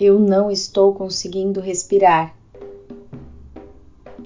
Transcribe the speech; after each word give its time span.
Eu 0.00 0.18
não 0.18 0.50
estou 0.50 0.94
conseguindo 0.94 1.60
respirar. 1.60 2.34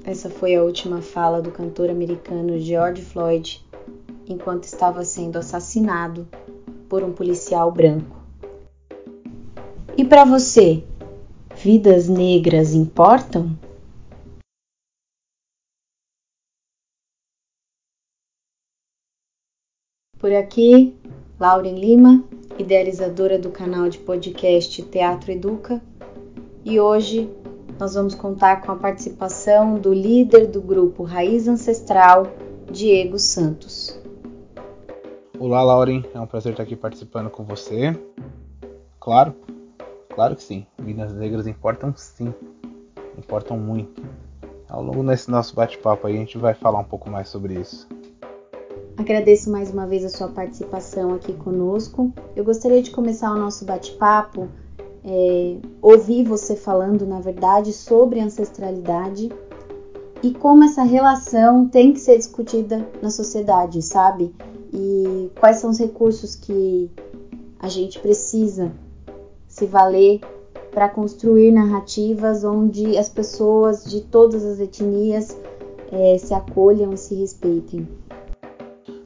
Essa 0.05 0.31
foi 0.31 0.55
a 0.55 0.63
última 0.63 1.03
fala 1.03 1.43
do 1.43 1.51
cantor 1.51 1.91
americano 1.91 2.61
George 2.61 3.03
Floyd 3.03 3.67
enquanto 4.29 4.63
estava 4.63 5.05
sendo 5.05 5.37
assassinado 5.37 6.29
por 6.89 7.03
um 7.03 7.13
policial 7.13 7.73
branco. 7.73 8.17
E 9.99 10.05
para 10.05 10.25
você, 10.25 10.85
vidas 11.57 12.09
negras 12.09 12.73
importam? 12.73 13.59
Por 20.21 20.33
aqui, 20.33 20.97
Lauren 21.41 21.75
Lima, 21.75 22.23
idealizadora 22.59 23.39
do 23.39 23.51
canal 23.51 23.89
de 23.89 23.99
podcast 23.99 24.83
Teatro 24.83 25.33
Educa, 25.33 25.83
e 26.65 26.79
hoje 26.79 27.31
nós 27.79 27.95
vamos 27.95 28.15
contar 28.15 28.63
com 28.63 28.73
a 28.73 28.77
participação 28.77 29.79
do 29.79 29.93
líder 29.93 30.47
do 30.47 30.61
grupo 30.61 31.03
Raiz 31.03 31.49
Ancestral, 31.49 32.29
Diego 32.71 33.19
Santos. 33.19 34.01
Olá, 35.39 35.63
Lauren, 35.63 36.05
é 36.15 36.21
um 36.21 36.27
prazer 36.27 36.53
estar 36.53 36.63
aqui 36.63 36.77
participando 36.77 37.29
com 37.29 37.45
você. 37.45 37.99
Claro, 39.01 39.35
claro 40.15 40.37
que 40.37 40.43
sim, 40.43 40.67
Minas 40.81 41.13
Negras 41.13 41.47
importam 41.47 41.93
sim, 41.97 42.33
importam 43.19 43.59
muito. 43.59 44.03
Ao 44.69 44.83
longo 44.83 45.03
desse 45.05 45.31
nosso 45.31 45.55
bate-papo 45.55 46.07
aí 46.07 46.15
a 46.15 46.19
gente 46.19 46.39
vai 46.39 46.55
falar 46.55 46.79
um 46.79 46.85
pouco 46.85 47.11
mais 47.11 47.29
sobre 47.29 47.55
isso. 47.55 47.89
Agradeço 48.97 49.51
mais 49.51 49.73
uma 49.73 49.87
vez 49.87 50.05
a 50.05 50.09
sua 50.09 50.29
participação 50.29 51.15
aqui 51.15 51.33
conosco. 51.33 52.13
Eu 52.37 52.45
gostaria 52.45 52.81
de 52.81 52.93
começar 52.93 53.33
o 53.33 53.39
nosso 53.39 53.65
bate-papo, 53.65 54.49
é, 55.05 55.57
ouvir 55.83 56.25
você 56.25 56.55
falando, 56.55 57.05
na 57.05 57.21
verdade, 57.21 57.73
sobre 57.73 58.21
ancestralidade 58.21 59.31
e 60.23 60.33
como 60.33 60.65
essa 60.65 60.85
relação 60.85 61.69
tem 61.69 61.93
que 61.93 61.99
ser 61.99 62.17
discutida 62.17 62.89
na 63.03 63.11
sociedade, 63.11 63.83
sabe? 63.83 64.33
E 64.73 65.31
quais 65.39 65.57
são 65.57 65.71
os 65.71 65.79
recursos 65.79 66.37
que 66.37 66.89
a 67.59 67.69
gente 67.69 67.99
precisa 67.99 68.73
se 69.49 69.67
valer 69.67 70.21
para 70.71 70.89
construir 70.89 71.51
narrativas 71.51 72.45
onde 72.45 72.97
as 72.97 73.09
pessoas 73.09 73.85
de 73.85 74.03
todas 74.03 74.45
as 74.45 74.61
etnias 74.61 75.37
é, 75.91 76.17
se 76.17 76.33
acolham 76.33 76.93
e 76.93 76.97
se 76.97 77.15
respeitem. 77.15 77.87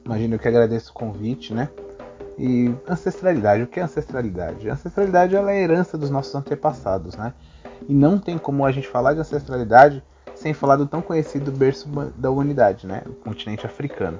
Imagino 0.09 0.39
que 0.39 0.49
agradeço 0.49 0.91
o 0.91 0.95
convite, 0.95 1.53
né? 1.53 1.69
E 2.39 2.75
ancestralidade, 2.89 3.63
o 3.63 3.67
que 3.67 3.79
é 3.79 3.83
ancestralidade? 3.83 4.71
A 4.71 4.73
ancestralidade 4.73 5.37
ela 5.37 5.53
é 5.53 5.59
a 5.59 5.61
herança 5.61 5.99
dos 5.99 6.09
nossos 6.09 6.35
antepassados, 6.35 7.15
né? 7.15 7.35
E 7.87 7.93
não 7.93 8.19
tem 8.19 8.39
como 8.39 8.65
a 8.65 8.73
gente 8.73 8.89
falar 8.89 9.13
de 9.13 9.21
ancestralidade 9.21 10.03
sem 10.35 10.55
falar 10.55 10.77
do 10.77 10.87
tão 10.87 11.03
conhecido 11.03 11.53
berço 11.53 11.87
da 12.17 12.31
humanidade, 12.31 12.87
né? 12.87 13.03
O 13.07 13.13
continente 13.13 13.67
africano. 13.67 14.19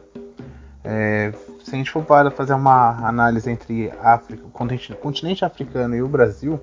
É, 0.85 1.33
se 1.65 1.75
a 1.75 1.79
gente 1.79 1.91
for 1.91 2.05
para 2.05 2.31
fazer 2.31 2.53
uma 2.53 3.09
análise 3.09 3.51
entre 3.51 3.91
África, 4.03 4.47
o 4.47 4.51
continente, 4.51 4.93
o 4.93 4.97
continente 4.97 5.43
africano 5.43 5.97
e 5.97 6.03
o 6.03 6.09
Brasil, 6.09 6.61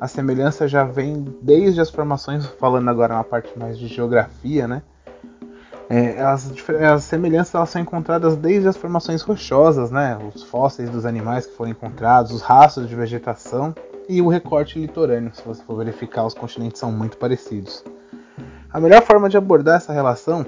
a 0.00 0.08
semelhança 0.08 0.66
já 0.66 0.82
vem 0.82 1.24
desde 1.40 1.80
as 1.80 1.90
formações, 1.90 2.44
falando 2.44 2.88
agora 2.90 3.14
na 3.14 3.22
parte 3.22 3.56
mais 3.56 3.78
de 3.78 3.86
geografia, 3.86 4.66
né? 4.66 4.82
É, 5.90 6.20
as, 6.20 6.52
as, 6.92 7.04
semelhanças 7.04 7.54
elas 7.54 7.70
são 7.70 7.80
encontradas 7.80 8.36
desde 8.36 8.68
as 8.68 8.76
formações 8.76 9.22
rochosas, 9.22 9.90
né? 9.90 10.18
os 10.34 10.42
fósseis 10.42 10.90
dos 10.90 11.06
animais 11.06 11.46
que 11.46 11.54
foram 11.54 11.70
encontrados, 11.70 12.30
os 12.30 12.42
rastros 12.42 12.88
de 12.88 12.94
vegetação 12.94 13.74
e 14.06 14.20
o 14.20 14.28
recorte 14.28 14.78
litorâneo. 14.78 15.34
Se 15.34 15.42
você 15.42 15.62
for 15.64 15.76
verificar, 15.76 16.26
os 16.26 16.34
continentes 16.34 16.78
são 16.78 16.92
muito 16.92 17.16
parecidos. 17.16 17.82
A 18.70 18.78
melhor 18.78 19.02
forma 19.02 19.30
de 19.30 19.38
abordar 19.38 19.76
essa 19.76 19.92
relação, 19.92 20.44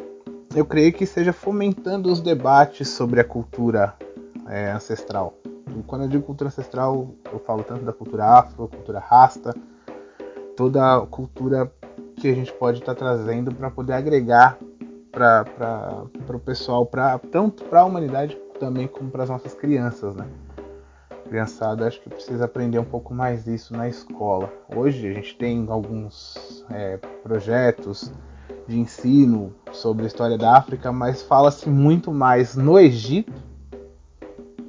eu 0.54 0.66
creio 0.66 0.92
que 0.92 1.06
seja 1.06 1.32
fomentando 1.32 2.12
os 2.12 2.20
debates 2.20 2.88
sobre 2.90 3.18
a 3.18 3.24
cultura 3.24 3.94
é, 4.46 4.70
ancestral. 4.72 5.38
Quando 5.86 6.02
eu 6.02 6.08
digo 6.08 6.24
cultura 6.24 6.48
ancestral, 6.48 7.14
eu 7.32 7.38
falo 7.38 7.62
tanto 7.62 7.82
da 7.82 7.92
cultura 7.94 8.26
afro, 8.26 8.68
cultura 8.68 8.98
rasta, 8.98 9.54
toda 10.54 10.96
a 10.96 11.06
cultura 11.06 11.72
que 12.16 12.28
a 12.28 12.34
gente 12.34 12.52
pode 12.52 12.80
estar 12.80 12.94
tá 12.94 12.98
trazendo 12.98 13.54
para 13.54 13.70
poder 13.70 13.94
agregar 13.94 14.58
para 15.10 15.44
o 16.28 16.38
pessoal, 16.38 16.86
pra, 16.86 17.18
tanto 17.18 17.64
para 17.64 17.80
a 17.80 17.84
humanidade 17.84 18.36
também 18.58 18.86
como 18.86 19.10
para 19.10 19.24
as 19.24 19.30
nossas 19.30 19.54
crianças, 19.54 20.14
né? 20.14 20.26
Criançada, 21.28 21.86
acho 21.86 22.00
que 22.00 22.08
precisa 22.08 22.44
aprender 22.44 22.78
um 22.78 22.84
pouco 22.84 23.14
mais 23.14 23.44
disso 23.44 23.76
na 23.76 23.88
escola. 23.88 24.52
Hoje 24.74 25.08
a 25.08 25.12
gente 25.12 25.36
tem 25.36 25.66
alguns 25.68 26.64
é, 26.70 26.96
projetos 27.22 28.12
de 28.66 28.78
ensino 28.78 29.54
sobre 29.72 30.04
a 30.04 30.06
história 30.06 30.36
da 30.36 30.56
África, 30.56 30.92
mas 30.92 31.22
fala-se 31.22 31.68
muito 31.68 32.12
mais 32.12 32.56
no 32.56 32.78
Egito, 32.78 33.32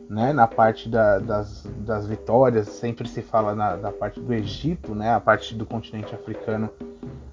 né, 0.09 0.33
na 0.33 0.45
parte 0.45 0.89
da, 0.89 1.19
das, 1.19 1.65
das 1.77 2.05
vitórias, 2.05 2.67
sempre 2.67 3.07
se 3.07 3.21
fala 3.21 3.55
na, 3.55 3.77
na 3.77 3.91
parte 3.91 4.19
do 4.19 4.33
Egito, 4.33 4.93
né, 4.93 5.13
a 5.13 5.19
parte 5.19 5.55
do 5.55 5.65
continente 5.65 6.13
africano, 6.13 6.69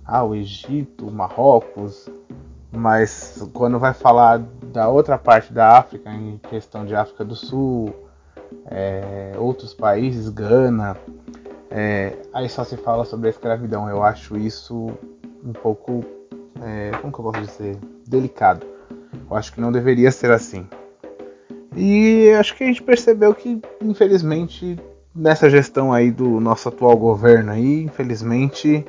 ah, 0.04 0.22
o 0.22 0.34
Egito, 0.34 1.10
Marrocos, 1.10 2.08
mas 2.70 3.48
quando 3.52 3.78
vai 3.78 3.94
falar 3.94 4.38
da 4.72 4.88
outra 4.88 5.16
parte 5.16 5.52
da 5.52 5.78
África, 5.78 6.10
em 6.10 6.38
questão 6.50 6.84
de 6.84 6.94
África 6.94 7.24
do 7.24 7.34
Sul, 7.34 7.94
é, 8.66 9.32
outros 9.38 9.74
países, 9.74 10.28
Gana, 10.28 10.96
é, 11.70 12.16
aí 12.32 12.48
só 12.48 12.64
se 12.64 12.76
fala 12.76 13.04
sobre 13.04 13.28
a 13.28 13.30
escravidão. 13.30 13.88
Eu 13.88 14.02
acho 14.02 14.36
isso 14.36 14.90
um 15.44 15.52
pouco, 15.52 16.04
é, 16.62 16.90
como 17.00 17.12
que 17.12 17.18
eu 17.18 17.24
posso 17.24 17.40
dizer, 17.40 17.78
delicado. 18.06 18.66
Eu 19.30 19.36
acho 19.36 19.52
que 19.52 19.60
não 19.60 19.72
deveria 19.72 20.10
ser 20.10 20.30
assim. 20.30 20.66
E 21.76 22.30
acho 22.38 22.56
que 22.56 22.64
a 22.64 22.66
gente 22.66 22.82
percebeu 22.82 23.34
que, 23.34 23.60
infelizmente, 23.82 24.78
nessa 25.14 25.48
gestão 25.48 25.92
aí 25.92 26.10
do 26.10 26.40
nosso 26.40 26.68
atual 26.68 26.96
governo 26.96 27.52
aí, 27.52 27.82
infelizmente, 27.82 28.84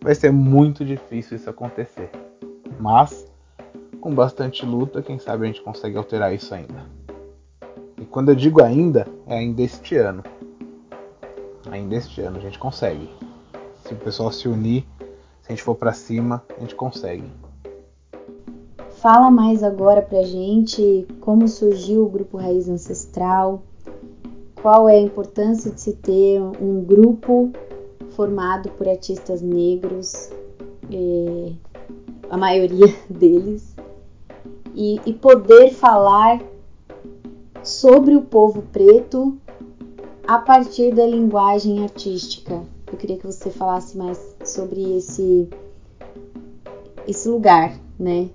vai 0.00 0.14
ser 0.14 0.32
muito 0.32 0.84
difícil 0.84 1.36
isso 1.36 1.50
acontecer. 1.50 2.10
Mas, 2.78 3.26
com 4.00 4.14
bastante 4.14 4.64
luta, 4.66 5.02
quem 5.02 5.18
sabe 5.18 5.44
a 5.44 5.46
gente 5.46 5.62
consegue 5.62 5.96
alterar 5.96 6.34
isso 6.34 6.54
ainda. 6.54 6.84
E 8.00 8.04
quando 8.04 8.30
eu 8.30 8.34
digo 8.34 8.62
ainda, 8.62 9.06
é 9.26 9.38
ainda 9.38 9.62
este 9.62 9.96
ano. 9.96 10.22
Ainda 11.70 11.94
este 11.94 12.20
ano 12.20 12.36
a 12.36 12.40
gente 12.40 12.58
consegue. 12.58 13.08
Se 13.84 13.94
o 13.94 13.96
pessoal 13.96 14.30
se 14.32 14.48
unir, 14.48 14.84
se 15.42 15.48
a 15.48 15.52
gente 15.52 15.62
for 15.62 15.74
para 15.74 15.92
cima, 15.92 16.42
a 16.56 16.60
gente 16.60 16.74
consegue. 16.74 17.30
Fala 18.90 19.30
mais 19.30 19.62
agora 19.62 20.00
pra 20.00 20.22
gente 20.22 21.06
como 21.20 21.46
surgiu 21.46 22.04
o 22.04 22.08
grupo 22.08 22.38
Raiz 22.38 22.68
Ancestral, 22.68 23.62
qual 24.62 24.88
é 24.88 24.96
a 24.96 25.00
importância 25.00 25.70
de 25.70 25.80
se 25.80 25.92
ter 25.92 26.40
um 26.40 26.82
grupo 26.82 27.52
formado 28.12 28.70
por 28.70 28.88
artistas 28.88 29.42
negros, 29.42 30.30
eh, 30.90 31.52
a 32.30 32.36
maioria 32.36 32.94
deles, 33.08 33.74
e, 34.74 35.00
e 35.06 35.12
poder 35.12 35.72
falar 35.72 36.40
sobre 37.62 38.16
o 38.16 38.22
povo 38.22 38.62
preto 38.62 39.38
a 40.26 40.38
partir 40.38 40.92
da 40.94 41.06
linguagem 41.06 41.82
artística. 41.82 42.62
Eu 42.90 42.98
queria 42.98 43.16
que 43.16 43.26
você 43.26 43.50
falasse 43.50 43.96
mais 43.96 44.36
sobre 44.44 44.96
esse 44.96 45.48
esse 47.06 47.28
lugar, 47.28 47.76
né, 47.98 48.30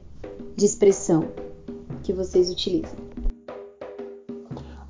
de 0.55 0.65
expressão 0.65 1.29
que 2.03 2.13
vocês 2.13 2.51
utilizam. 2.51 2.97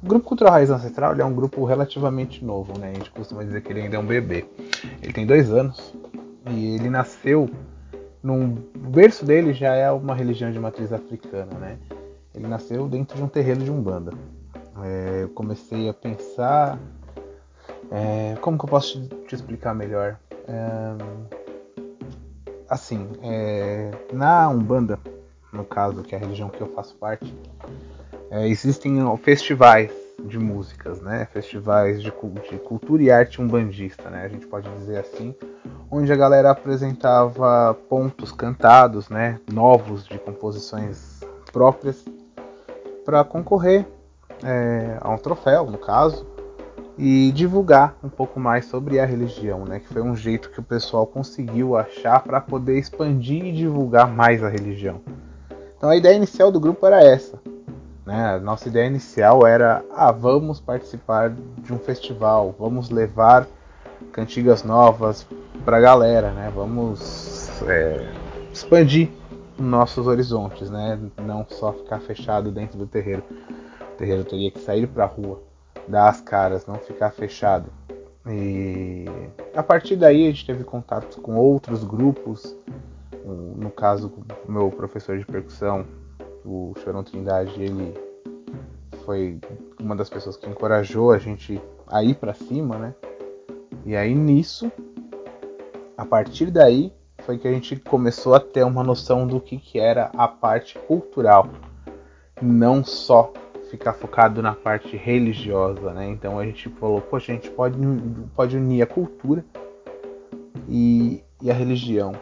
O 0.04 0.06
Grupo 0.06 0.26
Cultural 0.26 0.54
Raiz 0.54 0.70
Ancestral 0.70 1.14
é 1.14 1.24
um 1.24 1.34
grupo 1.34 1.64
relativamente 1.64 2.44
novo, 2.44 2.78
né? 2.78 2.92
A 2.92 2.94
gente 2.94 3.12
costuma 3.12 3.44
dizer 3.44 3.62
que 3.62 3.72
ele 3.72 3.82
ainda 3.82 3.96
é 3.96 4.00
um 4.00 4.06
bebê. 4.06 4.46
Ele 5.02 5.14
tem 5.14 5.26
dois 5.26 5.52
anos 5.52 5.94
e 6.50 6.76
ele 6.76 6.90
nasceu 6.90 7.50
num, 8.22 8.56
o 8.76 8.90
berço 8.90 9.26
dele 9.26 9.54
já 9.54 9.74
é 9.74 9.92
uma 9.92 10.14
religião 10.14 10.52
de 10.52 10.60
matriz 10.60 10.92
africana, 10.92 11.54
né? 11.58 11.78
Ele 12.34 12.48
nasceu 12.48 12.88
dentro 12.88 13.18
de 13.18 13.24
um 13.24 13.28
terreiro 13.28 13.64
de 13.64 13.72
umbanda. 13.72 14.14
É, 14.84 15.24
eu 15.24 15.30
comecei 15.30 15.90
a 15.90 15.94
pensar 15.94 16.80
é, 17.92 18.36
como 18.42 18.58
que 18.58 18.66
eu 18.66 18.70
posso 18.70 19.02
te, 19.02 19.16
te 19.28 19.36
explicar 19.36 19.74
melhor? 19.74 20.20
É, 20.48 20.96
assim, 22.70 23.10
é, 23.24 23.92
na 24.14 24.50
umbanda, 24.50 25.00
no 25.52 25.66
caso 25.66 26.04
que 26.04 26.14
é 26.14 26.18
a 26.18 26.22
religião 26.22 26.50
que 26.50 26.62
eu 26.62 26.68
faço 26.68 26.96
parte, 26.96 27.34
é, 28.30 28.48
existem 28.48 29.00
festivais 29.18 29.92
de 30.26 30.38
músicas, 30.38 31.02
né? 31.02 31.28
Festivais 31.32 32.02
de, 32.02 32.12
de 32.50 32.60
cultura 32.60 33.04
e 33.04 33.12
arte 33.12 33.42
umbandista, 33.42 34.10
né? 34.10 34.24
A 34.24 34.28
gente 34.28 34.48
pode 34.48 34.70
dizer 34.78 34.98
assim, 35.00 35.36
onde 35.90 36.12
a 36.12 36.16
galera 36.16 36.52
apresentava 36.52 37.74
pontos 37.88 38.32
cantados, 38.32 39.10
né, 39.10 39.40
novos 39.52 40.06
de 40.06 40.18
composições 40.20 41.20
próprias, 41.52 42.06
para 43.04 43.24
concorrer 43.24 43.86
é, 44.44 44.98
a 45.02 45.10
um 45.10 45.18
troféu, 45.18 45.66
no 45.66 45.78
caso, 45.78 46.28
e 46.98 47.32
divulgar 47.32 47.96
um 48.04 48.10
pouco 48.10 48.40
mais 48.40 48.66
sobre 48.66 49.00
a 49.00 49.06
religião, 49.06 49.64
né? 49.64 49.80
Que 49.80 49.88
foi 49.88 50.02
um 50.02 50.16
jeito 50.16 50.50
que 50.50 50.60
o 50.60 50.64
pessoal 50.64 51.08
conseguiu 51.08 51.78
achar 51.78 52.22
para 52.22 52.42
poder 52.42 52.78
expandir 52.78 53.46
e 53.46 53.52
divulgar 53.52 54.08
mais 54.08 54.44
a 54.44 54.50
religião. 54.50 55.02
Então 55.78 55.90
a 55.90 55.96
ideia 55.96 56.16
inicial 56.16 56.52
do 56.52 56.60
grupo 56.60 56.86
era 56.86 57.02
essa, 57.02 57.40
né? 58.10 58.36
A 58.36 58.40
nossa 58.40 58.68
ideia 58.68 58.88
inicial 58.88 59.46
era, 59.46 59.86
ah, 59.92 60.12
vamos 60.12 60.60
participar 60.60 61.30
de 61.30 61.72
um 61.72 61.78
festival, 61.78 62.56
vamos 62.58 62.90
levar 62.90 63.48
cantigas 64.12 64.64
novas 64.64 65.28
para 65.64 65.78
a 65.78 65.80
galera, 65.80 66.32
né? 66.32 66.52
Vamos 66.54 67.62
é, 67.68 68.12
expandir 68.52 69.10
nossos 69.60 70.08
horizontes, 70.08 70.72
né? 70.72 71.00
Não 71.22 71.46
só 71.48 71.72
ficar 71.72 72.00
fechado 72.00 72.52
dentro 72.52 72.80
do 72.80 72.88
terreiro. 72.88 73.24
O 73.94 73.96
terreiro 73.96 74.24
teria 74.24 74.50
que 74.50 74.60
sair 74.60 74.88
para 74.88 75.04
a 75.04 75.08
rua 75.08 75.44
dar 75.88 76.10
as 76.10 76.20
caras, 76.20 76.66
não 76.66 76.76
ficar 76.76 77.12
fechado. 77.12 77.72
E 78.28 79.06
a 79.56 79.62
partir 79.62 79.96
daí 79.96 80.26
a 80.26 80.32
gente 80.32 80.48
teve 80.48 80.64
contato 80.64 81.22
com 81.22 81.36
outros 81.36 81.84
grupos, 81.84 82.58
no 83.24 83.70
caso 83.70 84.12
o 84.48 84.52
meu 84.52 84.72
professor 84.72 85.18
de 85.18 85.26
percussão, 85.26 85.86
o 86.46 86.74
Chorão 86.84 87.04
Trindade, 87.04 87.62
ele 87.62 87.94
foi 89.06 89.40
uma 89.80 89.96
das 89.96 90.10
pessoas 90.10 90.38
que 90.38 90.50
encorajou 90.50 91.12
a 91.12 91.18
gente 91.18 91.62
a 91.88 92.04
ir 92.04 92.16
para 92.16 92.34
cima, 92.34 92.78
né? 92.78 92.96
E 93.86 93.96
aí 93.96 94.14
nisso, 94.14 94.72
a 95.98 96.06
partir 96.06 96.52
daí, 96.52 96.94
foi 97.24 97.38
que 97.38 97.48
a 97.48 97.52
gente 97.52 97.76
começou 97.76 98.34
a 98.34 98.40
ter 98.40 98.64
uma 98.64 98.84
noção 98.84 99.26
do 99.28 99.40
que, 99.40 99.58
que 99.58 99.80
era 99.80 100.12
a 100.16 100.28
parte 100.28 100.78
cultural, 100.80 101.50
não 102.42 102.84
só 102.84 103.34
ficar 103.70 103.94
focado 103.94 104.42
na 104.42 104.54
parte 104.54 104.98
religiosa, 104.98 105.94
né? 105.94 106.08
Então 106.10 106.40
a 106.40 106.46
gente 106.46 106.70
falou, 106.70 107.02
poxa, 107.02 107.32
a 107.32 107.36
gente 107.36 107.50
pode, 107.52 107.78
pode 108.36 108.58
unir 108.58 108.82
a 108.82 108.88
cultura 108.88 109.46
e, 110.68 111.24
e 111.42 111.52
a 111.52 111.54
religião. 111.54 112.14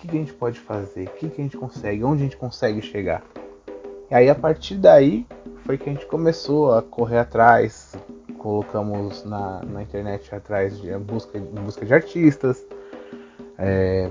Que, 0.00 0.08
que, 0.08 0.16
a 0.16 0.20
gente 0.20 0.32
pode 0.32 0.58
fazer? 0.58 1.08
O 1.08 1.10
que, 1.10 1.28
que 1.28 1.40
a 1.40 1.44
gente 1.44 1.56
consegue? 1.56 2.02
Onde 2.02 2.22
a 2.22 2.24
gente 2.24 2.36
consegue 2.36 2.80
chegar? 2.80 3.22
E 4.10 4.14
aí 4.14 4.28
a 4.28 4.34
partir 4.34 4.76
daí 4.76 5.26
foi 5.64 5.78
que 5.78 5.88
a 5.88 5.92
gente 5.92 6.06
começou 6.06 6.72
a 6.72 6.82
correr 6.82 7.18
atrás, 7.18 7.94
colocamos 8.38 9.24
na, 9.24 9.62
na 9.62 9.82
internet 9.82 10.34
atrás 10.34 10.80
de 10.80 10.90
busca, 10.96 11.38
busca 11.38 11.84
de 11.84 11.94
artistas, 11.94 12.64
é, 13.58 14.10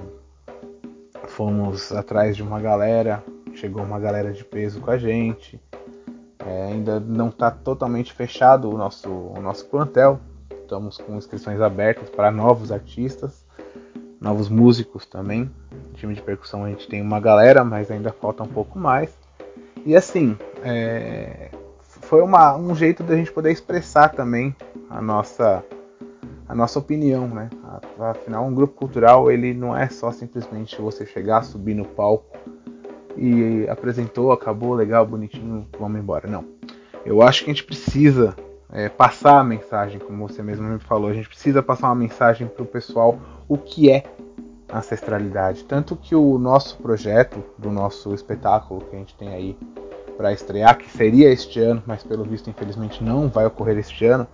fomos 1.27 1.91
atrás 1.91 2.35
de 2.35 2.43
uma 2.43 2.61
galera 2.61 3.23
chegou 3.59 3.83
uma 3.83 3.99
galera 3.99 4.31
de 4.31 4.43
peso 4.43 4.79
com 4.79 4.89
a 4.89 4.97
gente. 4.97 5.61
É, 6.39 6.67
ainda 6.67 6.99
não 6.99 7.27
está 7.29 7.51
totalmente 7.51 8.13
fechado 8.13 8.69
o 8.69 8.77
nosso, 8.77 9.09
o 9.09 9.41
nosso 9.41 9.65
plantel. 9.65 10.19
Estamos 10.61 10.97
com 10.97 11.15
inscrições 11.15 11.59
abertas 11.59 12.09
para 12.09 12.31
novos 12.31 12.71
artistas, 12.71 13.45
novos 14.19 14.49
músicos 14.49 15.05
também. 15.05 15.51
Time 15.99 16.13
de 16.13 16.21
percussão 16.21 16.63
a 16.63 16.69
gente 16.69 16.87
tem 16.87 17.01
uma 17.01 17.19
galera, 17.19 17.61
mas 17.61 17.91
ainda 17.91 18.09
falta 18.13 18.41
um 18.41 18.47
pouco 18.47 18.79
mais. 18.79 19.09
E 19.85 19.93
assim, 19.93 20.37
é, 20.63 21.51
foi 21.81 22.21
uma, 22.21 22.55
um 22.55 22.73
jeito 22.73 23.03
da 23.03 23.17
gente 23.17 23.33
poder 23.33 23.51
expressar 23.51 24.07
também 24.07 24.55
a 24.89 25.01
nossa, 25.01 25.61
a 26.47 26.55
nossa 26.55 26.79
opinião, 26.79 27.27
né? 27.27 27.49
Afinal, 27.99 28.45
um 28.45 28.55
grupo 28.55 28.75
cultural 28.75 29.29
ele 29.29 29.53
não 29.53 29.75
é 29.75 29.89
só 29.89 30.09
simplesmente 30.09 30.81
você 30.81 31.05
chegar, 31.05 31.43
subir 31.43 31.73
no 31.73 31.83
palco 31.83 32.37
e 33.17 33.67
apresentou, 33.67 34.31
acabou, 34.31 34.73
legal, 34.73 35.05
bonitinho, 35.05 35.67
vamos 35.77 35.99
embora. 35.99 36.29
Não. 36.29 36.45
Eu 37.05 37.21
acho 37.21 37.43
que 37.43 37.51
a 37.51 37.53
gente 37.53 37.65
precisa 37.65 38.37
é, 38.71 38.87
passar 38.87 39.37
a 39.37 39.43
mensagem, 39.43 39.99
como 39.99 40.25
você 40.25 40.41
mesmo 40.41 40.65
me 40.65 40.79
falou, 40.79 41.09
a 41.09 41.13
gente 41.13 41.27
precisa 41.27 41.61
passar 41.61 41.87
uma 41.87 41.95
mensagem 41.95 42.47
para 42.47 42.63
o 42.63 42.65
pessoal 42.65 43.19
o 43.49 43.57
que 43.57 43.91
é 43.91 44.03
ancestralidade. 44.71 45.63
Tanto 45.63 45.95
que 45.95 46.15
o 46.15 46.37
nosso 46.37 46.77
projeto, 46.77 47.43
do 47.57 47.71
nosso 47.71 48.13
espetáculo 48.13 48.81
que 48.81 48.95
a 48.95 48.99
gente 48.99 49.15
tem 49.15 49.29
aí 49.29 49.57
para 50.17 50.33
estrear, 50.33 50.77
que 50.77 50.89
seria 50.89 51.31
este 51.31 51.59
ano, 51.59 51.81
mas 51.85 52.03
pelo 52.03 52.23
visto 52.23 52.49
infelizmente 52.49 53.03
não 53.03 53.29
vai 53.29 53.45
ocorrer 53.45 53.77
este 53.77 54.05
ano, 54.05 54.27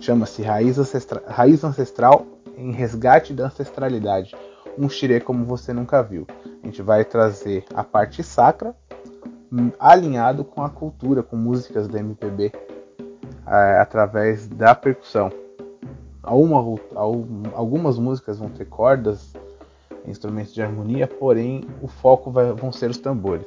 chama-se 0.00 0.42
Raiz, 0.42 0.78
Ancestra 0.78 1.22
Raiz 1.26 1.62
Ancestral 1.62 2.26
em 2.56 2.72
Resgate 2.72 3.32
da 3.32 3.46
Ancestralidade 3.46 4.34
um 4.78 4.88
xirê 4.88 5.20
como 5.20 5.44
você 5.44 5.72
nunca 5.72 6.02
viu. 6.02 6.26
A 6.62 6.66
gente 6.66 6.82
vai 6.82 7.04
trazer 7.04 7.64
a 7.74 7.84
parte 7.84 8.22
sacra 8.22 8.74
hum, 9.52 9.70
alinhado 9.78 10.44
com 10.44 10.62
a 10.62 10.70
cultura, 10.70 11.22
com 11.22 11.36
músicas 11.36 11.88
da 11.88 11.98
MPB 11.98 12.52
é, 13.46 13.78
através 13.78 14.48
da 14.48 14.74
percussão. 14.74 15.30
Alguma, 16.22 16.78
algumas 17.54 17.98
músicas 17.98 18.38
vão 18.38 18.48
ter 18.50 18.66
cordas, 18.66 19.32
instrumentos 20.06 20.54
de 20.54 20.62
harmonia, 20.62 21.06
porém 21.06 21.64
o 21.82 21.88
foco 21.88 22.30
vai, 22.30 22.52
vão 22.52 22.72
ser 22.72 22.90
os 22.90 22.98
tambores. 22.98 23.46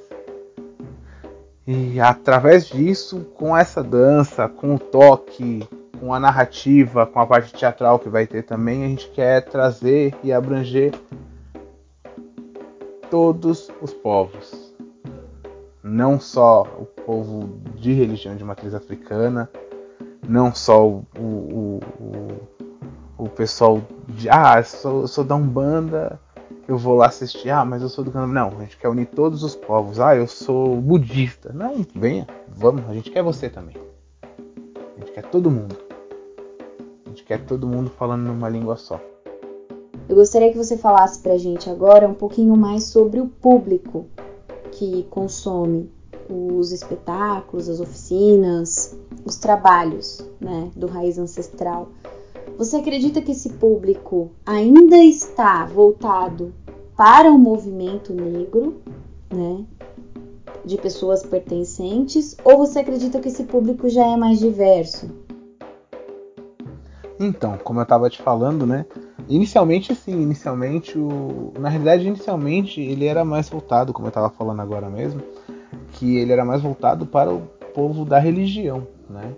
E 1.65 1.99
através 1.99 2.67
disso, 2.67 3.21
com 3.35 3.55
essa 3.55 3.81
dança, 3.81 4.49
com 4.49 4.75
o 4.75 4.79
toque, 4.79 5.67
com 5.99 6.13
a 6.13 6.19
narrativa, 6.19 7.05
com 7.05 7.19
a 7.19 7.25
parte 7.25 7.53
teatral 7.53 7.97
que 7.97 8.09
vai 8.09 8.27
ter 8.27 8.43
também, 8.43 8.83
a 8.83 8.87
gente 8.87 9.09
quer 9.11 9.41
trazer 9.45 10.13
e 10.21 10.33
abranger 10.33 10.93
todos 13.09 13.71
os 13.81 13.93
povos. 13.93 14.73
Não 15.81 16.19
só 16.19 16.63
o 16.79 16.85
povo 16.85 17.61
de 17.75 17.93
religião 17.93 18.35
de 18.35 18.43
matriz 18.43 18.73
africana, 18.73 19.49
não 20.27 20.53
só 20.53 20.85
o, 20.85 21.05
o, 21.17 21.79
o, 21.99 23.25
o 23.25 23.29
pessoal 23.29 23.81
de 24.07 24.29
ah, 24.29 24.61
sou, 24.63 25.07
sou 25.07 25.23
da 25.23 25.35
Umbanda, 25.35 26.19
eu 26.67 26.77
vou 26.77 26.95
lá 26.95 27.07
assistir, 27.07 27.49
ah, 27.49 27.65
mas 27.65 27.81
eu 27.81 27.89
sou 27.89 28.03
do 28.03 28.11
Candomblé. 28.11 28.39
Não, 28.39 28.59
a 28.59 28.63
gente 28.63 28.77
quer 28.77 28.87
unir 28.87 29.07
todos 29.07 29.43
os 29.43 29.55
povos. 29.55 29.99
Ah, 29.99 30.15
eu 30.15 30.27
sou 30.27 30.75
budista. 30.77 31.51
Não, 31.53 31.85
venha, 31.95 32.27
vamos, 32.47 32.89
a 32.89 32.93
gente 32.93 33.11
quer 33.11 33.23
você 33.23 33.49
também. 33.49 33.75
A 34.23 34.99
gente 34.99 35.11
quer 35.11 35.23
todo 35.23 35.51
mundo 35.51 35.93
gente 37.13 37.23
quer 37.23 37.45
todo 37.45 37.67
mundo 37.67 37.91
falando 37.91 38.23
numa 38.23 38.49
língua 38.49 38.75
só. 38.75 38.99
Eu 40.09 40.15
gostaria 40.15 40.51
que 40.51 40.57
você 40.57 40.75
falasse 40.75 41.19
pra 41.19 41.37
gente 41.37 41.69
agora 41.69 42.07
um 42.07 42.13
pouquinho 42.13 42.57
mais 42.57 42.83
sobre 42.85 43.21
o 43.21 43.27
público 43.27 44.07
que 44.71 45.03
consome 45.09 45.89
os 46.29 46.71
espetáculos, 46.71 47.69
as 47.69 47.79
oficinas, 47.79 48.97
os 49.23 49.37
trabalhos 49.37 50.27
né, 50.41 50.69
do 50.75 50.87
Raiz 50.87 51.17
Ancestral. 51.17 51.89
Você 52.57 52.77
acredita 52.77 53.21
que 53.21 53.31
esse 53.31 53.49
público 53.49 54.31
ainda 54.45 54.97
está 54.97 55.65
voltado 55.65 56.53
para 56.95 57.31
o 57.31 57.37
movimento 57.37 58.13
negro, 58.13 58.81
né, 59.33 59.65
de 60.65 60.77
pessoas 60.77 61.23
pertencentes, 61.23 62.37
ou 62.43 62.57
você 62.57 62.79
acredita 62.79 63.19
que 63.19 63.27
esse 63.27 63.43
público 63.43 63.89
já 63.89 64.05
é 64.05 64.15
mais 64.15 64.39
diverso? 64.39 65.09
Então, 67.19 67.57
como 67.63 67.79
eu 67.79 67.83
estava 67.83 68.09
te 68.09 68.21
falando, 68.21 68.65
né? 68.65 68.85
Inicialmente, 69.29 69.95
sim, 69.95 70.21
inicialmente, 70.21 70.97
o... 70.97 71.53
na 71.59 71.69
realidade, 71.69 72.07
inicialmente 72.07 72.81
ele 72.81 73.05
era 73.05 73.23
mais 73.23 73.49
voltado, 73.49 73.93
como 73.93 74.07
eu 74.07 74.09
estava 74.09 74.29
falando 74.29 74.61
agora 74.61 74.89
mesmo, 74.89 75.21
que 75.93 76.17
ele 76.17 76.31
era 76.31 76.43
mais 76.43 76.61
voltado 76.61 77.05
para 77.05 77.31
o 77.31 77.41
povo 77.73 78.03
da 78.03 78.19
religião, 78.19 78.87
né? 79.09 79.33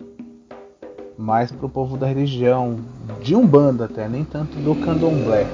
Mais 1.17 1.51
para 1.51 1.65
o 1.65 1.69
povo 1.69 1.95
da 1.97 2.07
religião, 2.07 2.77
de 3.21 3.35
Umbanda 3.35 3.85
até, 3.85 4.07
nem 4.07 4.23
tanto 4.23 4.57
do 4.59 4.75
candomblé. 4.75 5.45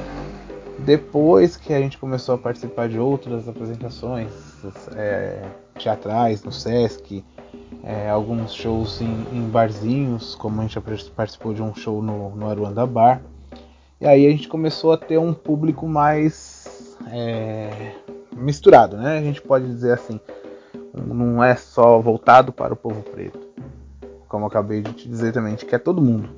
Depois 0.85 1.55
que 1.55 1.73
a 1.73 1.79
gente 1.79 1.97
começou 1.97 2.35
a 2.35 2.37
participar 2.37 2.89
de 2.89 2.97
outras 2.97 3.47
apresentações 3.47 4.31
é, 4.95 5.43
teatrais 5.77 6.43
no 6.43 6.51
Sesc, 6.51 7.23
é, 7.83 8.09
alguns 8.09 8.53
shows 8.53 8.99
em, 8.99 9.25
em, 9.31 9.47
barzinhos, 9.47 10.33
como 10.33 10.59
a 10.59 10.63
gente 10.63 10.79
participou 11.15 11.53
de 11.53 11.61
um 11.61 11.75
show 11.75 12.01
no, 12.01 12.35
no 12.35 12.49
Aruanda 12.49 12.85
Bar. 12.85 13.21
E 13.99 14.07
aí 14.07 14.25
a 14.25 14.31
gente 14.31 14.47
começou 14.47 14.91
a 14.91 14.97
ter 14.97 15.19
um 15.19 15.33
público 15.33 15.87
mais 15.87 16.97
é, 17.11 17.93
misturado, 18.35 18.97
né? 18.97 19.19
A 19.19 19.21
gente 19.21 19.41
pode 19.41 19.67
dizer 19.67 19.93
assim, 19.93 20.19
não 20.93 21.43
é 21.43 21.55
só 21.55 21.99
voltado 21.99 22.51
para 22.51 22.73
o 22.73 22.77
povo 22.77 23.03
preto. 23.03 23.39
Como 24.27 24.45
eu 24.45 24.47
acabei 24.47 24.81
de 24.81 24.93
te 24.93 25.07
dizer 25.07 25.31
também, 25.31 25.53
a 25.53 25.55
gente 25.57 25.67
quer 25.67 25.79
todo 25.79 26.01
mundo. 26.01 26.29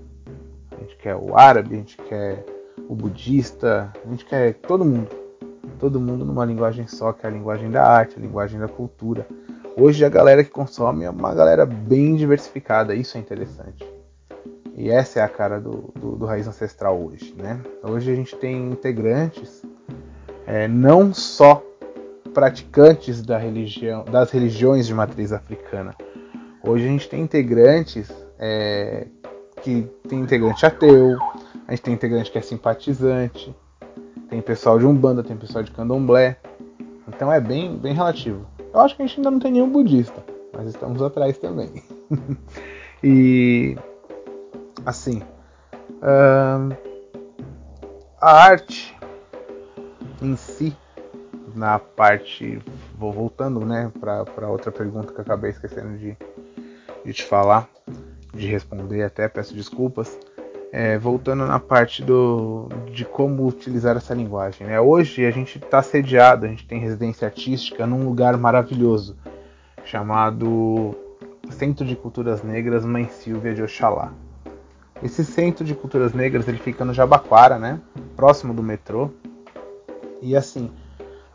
A 0.72 0.82
gente 0.82 0.98
quer 0.98 1.16
o 1.16 1.38
árabe, 1.38 1.76
a 1.76 1.78
gente 1.78 1.96
quer 1.96 2.53
o 2.88 2.96
budista, 2.96 3.92
a 4.06 4.10
gente 4.10 4.26
quer 4.26 4.54
todo 4.56 4.86
mundo. 4.86 5.10
Todo 5.80 6.00
mundo 6.00 6.26
numa 6.26 6.46
linguagem 6.46 6.88
só, 6.88 7.12
que 7.12 7.26
é 7.26 7.30
a 7.30 7.32
linguagem 7.32 7.70
da 7.70 7.86
arte, 7.86 8.16
a 8.18 8.22
linguagem 8.22 8.60
da 8.60 8.68
cultura. 8.68 9.28
Hoje 9.76 10.06
a 10.06 10.10
galera 10.10 10.44
que 10.44 10.50
consome 10.50 11.04
é 11.04 11.10
uma 11.10 11.34
galera 11.34 11.66
bem 11.66 12.16
diversificada, 12.16 12.94
isso 12.94 13.18
é 13.18 13.20
interessante. 13.20 13.84
E 14.76 14.90
essa 14.90 15.20
é 15.20 15.24
a 15.24 15.30
cara 15.30 15.60
do, 15.60 15.94
do, 16.00 16.16
do 16.16 16.26
Raiz 16.26 16.48
Ancestral 16.48 17.00
hoje, 17.00 17.36
né? 17.38 17.60
Hoje 17.84 18.12
a 18.12 18.16
gente 18.16 18.36
tem 18.36 18.72
integrantes 18.72 19.64
é, 20.46 20.68
não 20.68 21.14
só 21.14 21.64
praticantes 22.34 23.22
da 23.22 23.38
religião, 23.38 24.04
das 24.06 24.32
religiões 24.32 24.88
de 24.88 24.94
matriz 24.94 25.32
africana. 25.32 25.96
Hoje 26.66 26.86
a 26.86 26.88
gente 26.88 27.08
tem 27.08 27.22
integrantes 27.22 28.12
é, 28.40 29.08
que 29.62 29.88
tem 30.08 30.20
integrante 30.20 30.66
ateu, 30.66 31.18
a 31.68 31.72
gente 31.72 31.82
tem 31.82 31.94
integrante 31.94 32.32
que 32.32 32.38
é 32.38 32.42
simpatizante, 32.42 33.56
tem 34.30 34.42
pessoal 34.42 34.80
de 34.80 34.86
Umbanda, 34.86 35.24
tem 35.24 35.38
pessoal 35.38 35.64
de 35.64 35.72
Candomblé. 35.72 36.38
Então 37.08 37.32
é 37.32 37.40
bem, 37.40 37.78
bem 37.78 37.94
relativo. 37.94 38.48
Eu 38.74 38.80
acho 38.80 38.96
que 38.96 39.04
a 39.04 39.06
gente 39.06 39.20
ainda 39.20 39.32
não 39.32 39.40
tem 39.40 39.52
nenhum 39.52 39.70
budista, 39.70 40.24
mas 40.52 40.68
estamos 40.68 41.02
atrás 41.02 41.38
também. 41.38 41.84
e 43.04 43.78
assim, 44.86 45.22
uh, 46.02 46.76
a 48.20 48.44
arte 48.44 48.98
em 50.22 50.36
si, 50.36 50.76
na 51.56 51.78
parte, 51.78 52.60
vou 52.98 53.12
voltando, 53.12 53.66
né, 53.66 53.92
para 54.00 54.50
outra 54.50 54.72
pergunta 54.72 55.14
que 55.14 55.22
acabei 55.22 55.52
esquecendo 55.52 55.98
de, 55.98 56.18
de 57.06 57.14
te 57.14 57.24
falar, 57.24 57.70
de 58.34 58.48
responder, 58.48 59.04
até 59.04 59.28
peço 59.28 59.54
desculpas. 59.54 60.18
É, 60.76 60.98
voltando 60.98 61.46
na 61.46 61.60
parte 61.60 62.02
do, 62.02 62.68
de 62.92 63.06
como 63.06 63.46
utilizar 63.48 63.96
essa 63.96 64.12
linguagem. 64.12 64.66
Né? 64.66 64.82
Hoje 64.82 65.24
a 65.24 65.30
gente 65.30 65.60
está 65.60 65.84
sediado, 65.84 66.48
a 66.48 66.50
gente 66.50 66.66
tem 66.66 66.80
residência 66.80 67.28
artística 67.28 67.86
num 67.86 68.04
lugar 68.04 68.36
maravilhoso 68.38 69.16
chamado 69.86 70.96
Centro 71.52 71.86
de 71.86 71.96
Culturas 71.96 72.42
Negras 72.42 72.84
Mãe 72.84 73.08
Silvia 73.08 73.54
de 73.54 73.62
Oxalá. 73.62 74.12
Esse 75.04 75.24
Centro 75.24 75.64
de 75.64 75.76
Culturas 75.76 76.12
Negras 76.12 76.48
ele 76.48 76.58
fica 76.58 76.84
no 76.84 76.92
Jabaquara, 76.92 77.60
né? 77.60 77.80
próximo 78.16 78.52
do 78.52 78.64
metrô. 78.64 79.12
E 80.24 80.36
assim, 80.36 80.72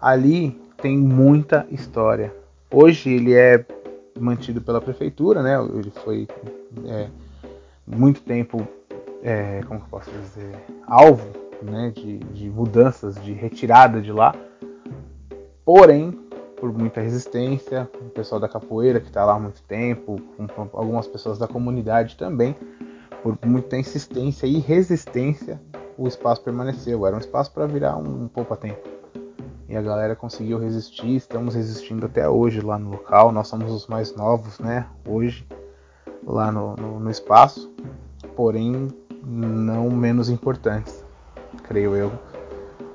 ali 0.00 0.60
tem 0.82 0.98
muita 0.98 1.64
história. 1.70 2.34
Hoje 2.74 3.10
ele 3.10 3.34
é 3.34 3.64
mantido 4.18 4.60
pela 4.60 4.80
prefeitura, 4.80 5.44
né? 5.44 5.56
Ele 5.74 5.92
foi 6.02 6.26
é, 6.86 7.08
muito 7.86 8.20
tempo 8.22 8.66
é, 9.22 9.60
como 9.66 9.80
que 9.80 9.88
posso 9.88 10.10
dizer, 10.10 10.54
alvo 10.86 11.28
né, 11.62 11.92
de, 11.94 12.18
de 12.18 12.50
mudanças, 12.50 13.14
de 13.22 13.32
retirada 13.32 14.00
de 14.00 14.12
lá. 14.12 14.34
Porém, 15.64 16.12
por 16.56 16.72
muita 16.72 17.00
resistência, 17.00 17.88
o 18.00 18.10
pessoal 18.10 18.40
da 18.40 18.48
capoeira 18.48 19.00
que 19.00 19.08
está 19.08 19.24
lá 19.24 19.34
há 19.34 19.38
muito 19.38 19.62
tempo, 19.62 20.20
algumas 20.72 21.06
pessoas 21.06 21.38
da 21.38 21.46
comunidade 21.46 22.16
também, 22.16 22.54
por 23.22 23.38
muita 23.44 23.76
insistência 23.76 24.46
e 24.46 24.58
resistência, 24.58 25.60
o 25.96 26.06
espaço 26.06 26.42
permaneceu. 26.42 27.06
Era 27.06 27.16
um 27.16 27.18
espaço 27.18 27.52
para 27.52 27.66
virar 27.66 27.96
um 27.96 28.28
poupa-tempo. 28.28 28.88
E 29.68 29.76
a 29.76 29.82
galera 29.82 30.16
conseguiu 30.16 30.58
resistir, 30.58 31.16
estamos 31.16 31.54
resistindo 31.54 32.06
até 32.06 32.28
hoje 32.28 32.60
lá 32.60 32.78
no 32.78 32.90
local. 32.90 33.30
Nós 33.30 33.48
somos 33.48 33.70
os 33.70 33.86
mais 33.86 34.14
novos, 34.16 34.58
né? 34.58 34.86
Hoje, 35.06 35.46
lá 36.24 36.50
no, 36.50 36.74
no, 36.76 37.00
no 37.00 37.10
espaço. 37.10 37.70
Porém, 38.34 38.88
não 39.22 39.90
menos 39.90 40.28
importantes, 40.28 41.04
creio 41.64 41.96
eu, 41.96 42.12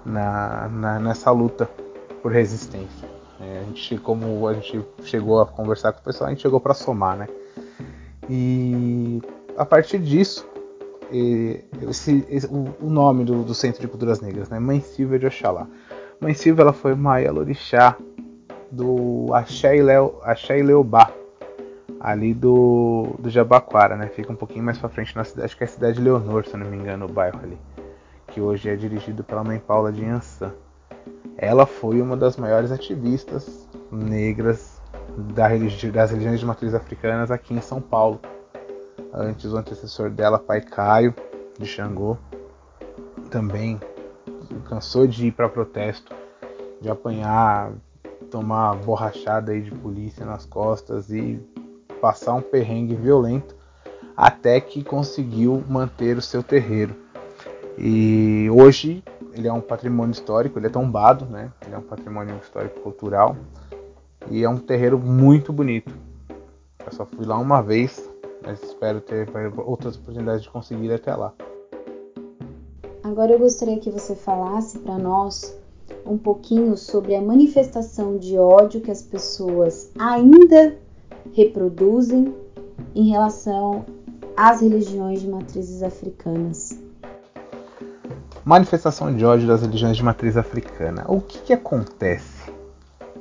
na, 0.06 0.68
na 0.70 1.00
nessa 1.00 1.32
luta 1.32 1.70
por 2.22 2.32
resistência. 2.32 3.10
É, 3.40 3.60
a 3.60 3.64
gente, 3.64 3.98
como 3.98 4.48
a 4.48 4.54
gente 4.54 4.86
chegou 5.04 5.42
a 5.42 5.46
conversar 5.46 5.92
com 5.92 6.00
o 6.00 6.04
pessoal, 6.04 6.30
a 6.30 6.32
gente 6.32 6.42
chegou 6.42 6.60
para 6.60 6.74
somar, 6.74 7.18
né? 7.18 7.28
E 8.30 9.22
a 9.58 9.66
partir 9.66 10.00
disso, 10.00 10.48
esse, 11.90 12.26
esse, 12.30 12.48
o, 12.48 12.90
nome 12.90 13.26
do, 13.26 13.44
do, 13.44 13.54
Centro 13.54 13.82
de 13.82 13.88
Culturas 13.88 14.22
Negras, 14.22 14.50
né? 14.50 14.60
Mãe 14.60 14.80
Silvia 14.82 15.20
de 15.20 15.28
Oxalá. 15.28 15.68
Mãe 16.20 16.34
Silvia 16.34 16.64
ela 16.64 16.74
foi 16.74 16.96
Maia 16.96 17.32
Lorixá 17.32 17.98
do 18.72 19.28
Axé 19.34 19.78
e 19.78 20.64
Leobá, 20.64 21.12
ali 22.00 22.34
do, 22.34 23.16
do 23.20 23.30
Jabaquara, 23.30 23.96
né? 23.96 24.08
Fica 24.08 24.32
um 24.32 24.36
pouquinho 24.36 24.64
mais 24.64 24.78
para 24.78 24.90
frente 24.90 25.16
na 25.16 25.24
cidade, 25.24 25.46
acho 25.46 25.58
que 25.58 25.64
é 25.64 25.68
a 25.68 25.70
cidade 25.70 25.98
de 25.98 26.04
Leonor, 26.04 26.46
se 26.46 26.58
não 26.58 26.68
me 26.68 26.78
engano, 26.78 27.06
o 27.06 27.12
bairro 27.12 27.40
ali, 27.44 27.58
que 28.28 28.42
hoje 28.42 28.70
é 28.70 28.76
dirigido 28.76 29.24
pela 29.24 29.44
mãe 29.44 29.60
Paula 29.60 29.92
de 29.92 30.06
Ançã. 30.06 30.54
Ela 31.38 31.66
foi 31.66 32.02
uma 32.02 32.16
das 32.16 32.38
maiores 32.38 32.72
ativistas 32.72 33.68
negras 33.92 34.82
da 35.18 35.48
religi 35.48 35.92
das 35.92 36.12
religiões 36.12 36.40
de 36.40 36.46
matriz 36.46 36.74
africanas 36.74 37.32
aqui 37.32 37.54
em 37.54 37.62
São 37.62 37.82
Paulo. 37.82 38.20
Antes 39.14 39.52
o 39.52 39.58
antecessor 39.58 40.10
dela, 40.10 40.40
pai 40.40 40.62
Caio 40.62 41.14
de 41.58 41.66
Xangô, 41.66 42.18
também 43.30 43.80
cansou 44.68 45.08
de 45.08 45.28
ir 45.28 45.32
para 45.32 45.50
protesto, 45.50 46.16
de 46.82 46.90
apanhar, 46.90 47.72
tomar 48.30 48.76
borrachada 48.76 49.52
aí 49.52 49.62
de 49.62 49.72
polícia 49.72 50.26
nas 50.26 50.46
costas 50.46 51.10
e 51.10 51.40
passar 52.04 52.34
um 52.34 52.42
perrengue 52.42 52.96
violento 52.96 53.56
até 54.18 54.60
que 54.60 54.84
conseguiu 54.84 55.64
manter 55.70 56.18
o 56.18 56.22
seu 56.22 56.44
terreiro. 56.44 56.94
E 57.78 58.50
hoje 58.52 59.02
ele 59.32 59.48
é 59.48 59.54
um 59.54 59.62
patrimônio 59.62 60.12
histórico, 60.12 60.60
ele 60.60 60.68
é 60.68 60.70
tombado, 60.70 61.26
né? 61.26 61.50
Ele 61.66 61.74
é 61.74 61.78
um 61.78 61.82
patrimônio 61.82 62.38
histórico 62.44 62.82
cultural 62.82 63.38
e 64.30 64.44
é 64.44 64.50
um 64.50 64.58
terreiro 64.58 65.00
muito 65.00 65.54
bonito. 65.54 65.96
Eu 66.86 66.92
só 66.92 67.06
fui 67.06 67.26
lá 67.26 67.38
uma 67.40 67.62
vez, 67.62 68.12
mas 68.46 68.62
espero 68.62 69.00
ter 69.00 69.30
outras 69.66 69.96
oportunidades 69.96 70.44
de 70.44 70.50
conseguir 70.50 70.88
ir 70.88 70.94
até 70.96 71.16
lá. 71.16 71.34
Agora 73.02 73.32
eu 73.32 73.40
gostaria 73.40 73.80
que 73.80 73.90
você 73.90 74.14
falasse 74.14 74.78
para 74.78 74.98
nós 74.98 75.58
um 76.06 76.18
pouquinho 76.18 76.76
sobre 76.76 77.16
a 77.16 77.22
manifestação 77.22 78.18
de 78.18 78.38
ódio 78.38 78.82
que 78.82 78.92
as 78.92 79.02
pessoas 79.02 79.90
ainda 79.98 80.83
reproduzem 81.34 82.34
em 82.96 83.10
relação 83.10 83.86
às 84.36 84.62
religiões 84.62 85.22
de 85.22 85.30
matrizes 85.30 85.84
africanas. 85.84 86.78
Manifestação 88.44 89.16
de 89.16 89.24
ódio 89.24 89.48
das 89.48 89.62
religiões 89.62 89.96
de 89.96 90.04
matriz 90.04 90.36
africana. 90.36 91.06
O 91.08 91.22
que, 91.22 91.40
que 91.40 91.54
acontece? 91.54 92.52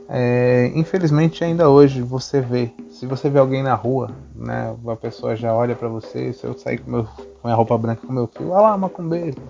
É, 0.09 0.71
infelizmente 0.75 1.42
ainda 1.44 1.71
hoje 1.71 2.02
você 2.02 2.40
vê, 2.40 2.71
se 2.90 3.06
você 3.06 3.30
vê 3.30 3.38
alguém 3.38 3.62
na 3.62 3.75
rua, 3.75 4.11
né, 4.35 4.76
a 4.87 4.97
pessoa 4.97 5.35
já 5.35 5.54
olha 5.54 5.75
para 5.75 5.88
você, 5.88 6.32
se 6.32 6.44
eu 6.44 6.52
sair 6.52 6.78
com, 6.78 6.90
meu, 6.90 7.04
com 7.04 7.49
minha 7.49 7.54
roupa 7.54 7.78
branca 7.78 8.06
com 8.06 8.12
meu 8.12 8.26
filho, 8.26 8.50
olha 8.50 8.62
lá, 8.62 8.76
macumbeiro. 8.76 9.40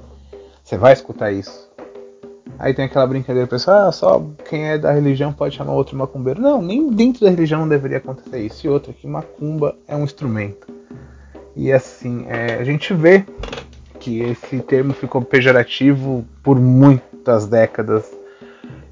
Você 0.63 0.77
vai 0.77 0.93
escutar 0.93 1.33
isso. 1.33 1.72
Aí 2.63 2.73
tem 2.73 2.85
aquela 2.85 3.05
brincadeira, 3.09 3.49
pessoal, 3.49 3.89
ah, 3.89 3.93
só 3.93 4.25
quem 4.49 4.69
é 4.69 4.79
da 4.79 4.93
religião 4.93 5.33
pode 5.33 5.57
chamar 5.57 5.73
outro 5.73 5.97
macumbeiro. 5.97 6.41
Não, 6.41 6.63
nem 6.63 6.89
dentro 6.91 7.25
da 7.25 7.31
religião 7.31 7.63
não 7.63 7.69
deveria 7.69 7.97
acontecer 7.97 8.39
isso. 8.39 8.65
E 8.65 8.71
outra, 8.71 8.93
que 8.93 9.05
macumba 9.05 9.75
é 9.89 9.97
um 9.97 10.05
instrumento. 10.05 10.69
E 11.57 11.73
assim, 11.73 12.25
é, 12.29 12.55
a 12.55 12.63
gente 12.63 12.95
vê 12.95 13.25
que 13.99 14.21
esse 14.21 14.61
termo 14.61 14.93
ficou 14.93 15.21
pejorativo 15.23 16.25
por 16.41 16.57
muitas 16.57 17.49
décadas. 17.49 18.09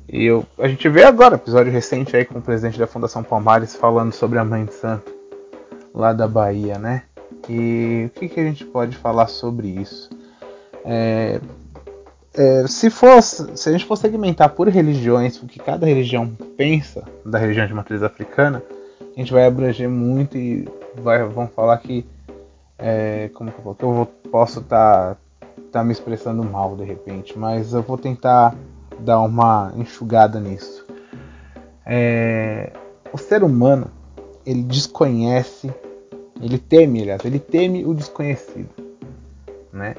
E 0.09 0.25
eu, 0.25 0.45
a 0.59 0.67
gente 0.67 0.89
vê 0.89 1.05
agora, 1.05 1.37
episódio 1.37 1.71
recente 1.71 2.17
aí 2.17 2.25
com 2.25 2.41
o 2.41 2.43
presidente 2.43 2.77
da 2.77 2.89
Fundação 2.89 3.23
Palmares 3.23 3.77
falando 3.77 4.13
sobre 4.13 4.41
a 4.41 4.45
Mãe 4.45 4.65
de 4.65 4.75
Santo, 4.75 5.15
lá 5.95 6.13
da 6.13 6.27
Bahia, 6.27 6.77
né? 6.77 7.05
E 7.49 8.07
o 8.09 8.19
que, 8.19 8.29
que 8.31 8.41
a 8.41 8.45
gente 8.45 8.65
pode 8.65 8.97
falar 8.97 9.29
sobre 9.29 9.69
isso? 9.69 10.11
É, 10.85 11.41
é, 12.35 12.67
se 12.67 12.91
fosse, 12.91 13.57
se 13.57 13.69
a 13.69 13.73
gente 13.73 13.85
for 13.85 13.97
segmentar 13.97 14.51
por 14.51 14.69
religiões, 14.69 15.43
o 15.43 15.47
que 15.47 15.59
cada 15.59 15.87
religião 15.87 16.31
pensa 16.57 17.05
da 17.25 17.39
religião 17.39 17.67
de 17.67 17.75
matriz 17.75 18.03
africana, 18.03 18.63
a 19.01 19.19
gente 19.19 19.33
vai 19.33 19.47
abranger 19.47 19.89
muito 19.89 20.39
e 20.39 20.69
vai, 20.95 21.23
vamos 21.25 21.53
falar 21.53 21.77
que 21.79 22.07
é, 22.79 23.31
como 23.35 23.51
que 23.51 23.59
eu, 23.59 23.75
que 23.75 23.85
eu 23.85 23.93
vou, 23.93 24.07
posso 24.07 24.61
estar 24.61 25.15
tá, 25.15 25.17
tá 25.73 25.85
me 25.85 25.93
expressando 25.93 26.43
mal 26.45 26.77
de 26.77 26.85
repente, 26.85 27.39
mas 27.39 27.73
eu 27.73 27.83
vou 27.83 27.99
tentar 27.99 28.55
dar 29.01 29.21
uma 29.21 29.73
enxugada 29.77 30.39
nisso. 30.39 30.87
É, 31.85 32.73
o 33.13 33.19
ser 33.19 33.43
humano 33.43 33.91
ele 34.47 34.63
desconhece, 34.63 35.73
ele 36.41 36.59
teme, 36.59 37.03
aliás, 37.03 37.25
ele 37.25 37.41
teme 37.41 37.85
o 37.85 37.93
desconhecido, 37.93 38.71
né? 39.73 39.95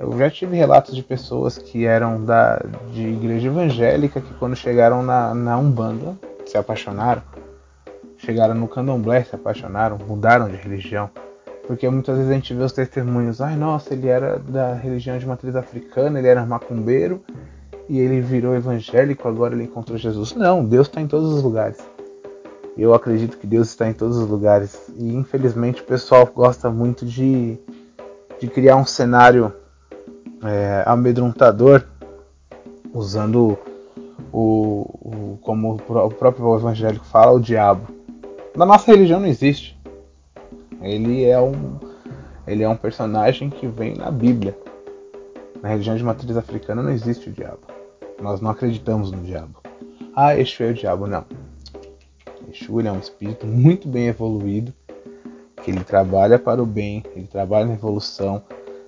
Eu 0.00 0.16
já 0.16 0.30
tive 0.30 0.56
relatos 0.56 0.96
de 0.96 1.02
pessoas 1.02 1.58
que 1.58 1.84
eram 1.84 2.24
da, 2.24 2.58
de 2.90 3.06
igreja 3.06 3.48
evangélica 3.48 4.18
que 4.18 4.32
quando 4.32 4.56
chegaram 4.56 5.02
na, 5.02 5.34
na 5.34 5.58
Umbanda 5.58 6.16
se 6.46 6.56
apaixonaram, 6.56 7.20
chegaram 8.16 8.54
no 8.54 8.66
Candomblé 8.66 9.24
se 9.24 9.34
apaixonaram, 9.34 9.98
mudaram 9.98 10.48
de 10.48 10.56
religião. 10.56 11.10
Porque 11.66 11.86
muitas 11.90 12.16
vezes 12.16 12.30
a 12.30 12.34
gente 12.34 12.54
vê 12.54 12.62
os 12.62 12.72
testemunhos, 12.72 13.42
ai 13.42 13.56
nossa, 13.56 13.92
ele 13.92 14.08
era 14.08 14.38
da 14.38 14.72
religião 14.72 15.18
de 15.18 15.26
matriz 15.26 15.54
africana, 15.54 16.18
ele 16.18 16.28
era 16.28 16.46
macumbeiro 16.46 17.22
e 17.86 18.00
ele 18.00 18.22
virou 18.22 18.56
evangélico, 18.56 19.28
agora 19.28 19.54
ele 19.54 19.64
encontrou 19.64 19.98
Jesus. 19.98 20.34
Não, 20.34 20.64
Deus 20.64 20.86
está 20.86 21.02
em 21.02 21.06
todos 21.06 21.30
os 21.30 21.42
lugares. 21.42 21.76
Eu 22.74 22.94
acredito 22.94 23.36
que 23.36 23.46
Deus 23.46 23.68
está 23.68 23.86
em 23.86 23.92
todos 23.92 24.16
os 24.16 24.26
lugares. 24.26 24.90
E 24.96 25.14
infelizmente 25.14 25.82
o 25.82 25.84
pessoal 25.84 26.26
gosta 26.34 26.70
muito 26.70 27.04
de, 27.04 27.58
de 28.40 28.48
criar 28.48 28.76
um 28.76 28.86
cenário 28.86 29.59
é, 30.42 30.82
amedrontador, 30.86 31.84
usando 32.92 33.58
o, 34.32 34.82
o, 35.00 35.38
como 35.42 35.74
o 35.74 36.10
próprio 36.10 36.56
evangélico 36.56 37.04
fala, 37.04 37.32
o 37.32 37.40
diabo. 37.40 37.86
Na 38.56 38.66
nossa 38.66 38.90
religião 38.90 39.20
não 39.20 39.28
existe. 39.28 39.78
Ele 40.82 41.24
é 41.24 41.40
um, 41.40 41.78
ele 42.46 42.62
é 42.62 42.68
um 42.68 42.76
personagem 42.76 43.50
que 43.50 43.66
vem 43.66 43.94
na 43.94 44.10
Bíblia. 44.10 44.56
Na 45.62 45.68
religião 45.68 45.96
de 45.96 46.02
matriz 46.02 46.36
africana 46.36 46.82
não 46.82 46.90
existe 46.90 47.28
o 47.28 47.32
diabo. 47.32 47.60
Nós 48.20 48.40
não 48.40 48.50
acreditamos 48.50 49.10
no 49.10 49.22
diabo. 49.22 49.60
Ah, 50.14 50.36
Exu 50.36 50.64
é 50.64 50.70
o 50.70 50.74
diabo. 50.74 51.06
Não. 51.06 51.24
Exu 52.50 52.80
é 52.80 52.90
um 52.90 52.98
espírito 52.98 53.46
muito 53.46 53.86
bem 53.86 54.08
evoluído, 54.08 54.72
que 55.62 55.70
ele 55.70 55.84
trabalha 55.84 56.38
para 56.38 56.62
o 56.62 56.66
bem, 56.66 57.04
ele 57.14 57.26
trabalha 57.26 57.66
na 57.66 57.74
evolução. 57.74 58.42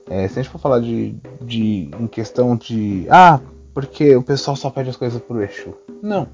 É, 0.08 0.26
se 0.28 0.38
a 0.38 0.42
gente 0.42 0.52
for 0.52 0.58
falar 0.58 0.80
de, 0.80 1.14
de 1.40 1.90
em 1.98 2.06
questão 2.06 2.56
de 2.56 3.06
ah, 3.10 3.40
porque 3.72 4.14
o 4.14 4.22
pessoal 4.22 4.56
só 4.56 4.70
pede 4.70 4.90
as 4.90 4.96
coisas 4.96 5.20
pro 5.20 5.42
Exu. 5.42 5.74
Não, 6.02 6.28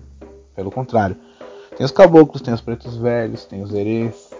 pelo 0.55 0.71
contrário. 0.71 1.17
Tem 1.77 1.85
os 1.85 1.93
caboclos, 1.93 2.43
tem 2.43 2.53
os 2.53 2.61
pretos 2.61 2.97
velhos, 2.97 3.45
tem 3.45 3.63
os 3.63 3.73
herês, 3.73 4.31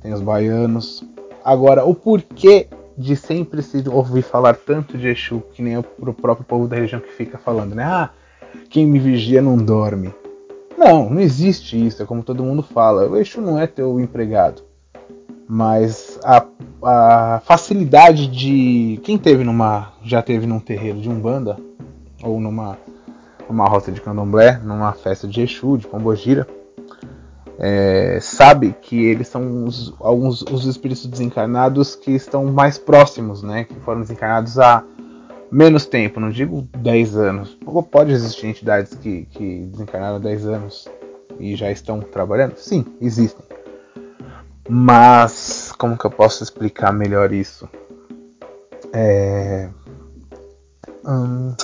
tem 0.00 0.12
os 0.12 0.20
baianos. 0.20 1.02
Agora, 1.44 1.84
o 1.84 1.94
porquê 1.94 2.68
de 2.96 3.16
sempre 3.16 3.60
se 3.60 3.82
ouvir 3.88 4.22
falar 4.22 4.54
tanto 4.54 4.96
de 4.96 5.08
Exu, 5.08 5.42
que 5.52 5.62
nem 5.62 5.76
o 5.76 5.82
próprio 5.82 6.46
povo 6.46 6.68
da 6.68 6.76
região 6.76 7.00
que 7.00 7.10
fica 7.10 7.38
falando, 7.38 7.74
né? 7.74 7.82
Ah, 7.82 8.10
quem 8.70 8.86
me 8.86 8.98
vigia 8.98 9.42
não 9.42 9.56
dorme. 9.56 10.14
Não, 10.78 11.10
não 11.10 11.20
existe 11.20 11.84
isso, 11.84 12.02
é 12.02 12.06
como 12.06 12.22
todo 12.22 12.44
mundo 12.44 12.62
fala. 12.62 13.08
O 13.08 13.16
Exu 13.16 13.40
não 13.40 13.58
é 13.58 13.66
teu 13.66 13.98
empregado. 13.98 14.62
Mas 15.48 16.13
a, 16.24 16.46
a 16.82 17.40
facilidade 17.44 18.26
de. 18.26 19.00
Quem 19.04 19.18
teve 19.18 19.44
numa. 19.44 19.92
já 20.02 20.22
teve 20.22 20.46
num 20.46 20.58
terreiro 20.58 21.00
de 21.00 21.08
Umbanda, 21.08 21.58
ou 22.22 22.40
numa 22.40 22.78
uma 23.48 23.68
roça 23.68 23.92
de 23.92 24.00
candomblé, 24.00 24.58
numa 24.64 24.92
festa 24.92 25.28
de 25.28 25.42
Exu, 25.42 25.76
de 25.76 25.86
Pombogira, 25.86 26.48
é, 27.58 28.18
sabe 28.20 28.74
que 28.80 29.04
eles 29.04 29.28
são 29.28 29.64
os, 29.64 29.94
alguns 30.00 30.42
os 30.42 30.64
espíritos 30.64 31.06
desencarnados 31.06 31.94
que 31.94 32.12
estão 32.12 32.46
mais 32.46 32.78
próximos, 32.78 33.42
né? 33.42 33.64
Que 33.64 33.74
foram 33.80 34.00
desencarnados 34.00 34.58
há 34.58 34.82
menos 35.50 35.86
tempo, 35.86 36.18
não 36.18 36.30
digo 36.30 36.66
10 36.78 37.16
anos. 37.16 37.58
Pode 37.90 38.12
existir 38.12 38.46
entidades 38.46 38.94
que, 38.94 39.26
que 39.26 39.66
desencarnaram 39.66 40.16
há 40.16 40.20
10 40.20 40.46
anos 40.46 40.88
e 41.38 41.54
já 41.54 41.70
estão 41.70 42.00
trabalhando? 42.00 42.56
Sim, 42.56 42.84
existem. 43.00 43.44
Mas 44.68 45.72
como 45.76 45.96
que 45.96 46.04
eu 46.04 46.10
posso 46.10 46.42
explicar 46.42 46.92
melhor 46.92 47.32
isso? 47.32 47.68
É... 48.92 49.68
Hum... 51.04 51.54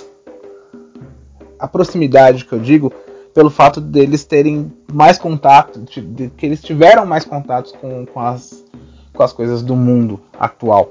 A 1.58 1.68
proximidade 1.68 2.46
que 2.46 2.52
eu 2.54 2.58
digo 2.58 2.92
pelo 3.34 3.50
fato 3.50 3.80
deles 3.80 4.24
terem 4.24 4.72
mais 4.92 5.18
contato, 5.18 5.80
de, 5.80 6.30
que 6.30 6.46
eles 6.46 6.60
tiveram 6.62 7.06
mais 7.06 7.24
contatos 7.24 7.72
com, 7.72 8.04
com, 8.06 8.20
as, 8.20 8.64
com 9.12 9.22
as 9.22 9.32
coisas 9.32 9.62
do 9.62 9.76
mundo 9.76 10.20
atual. 10.38 10.90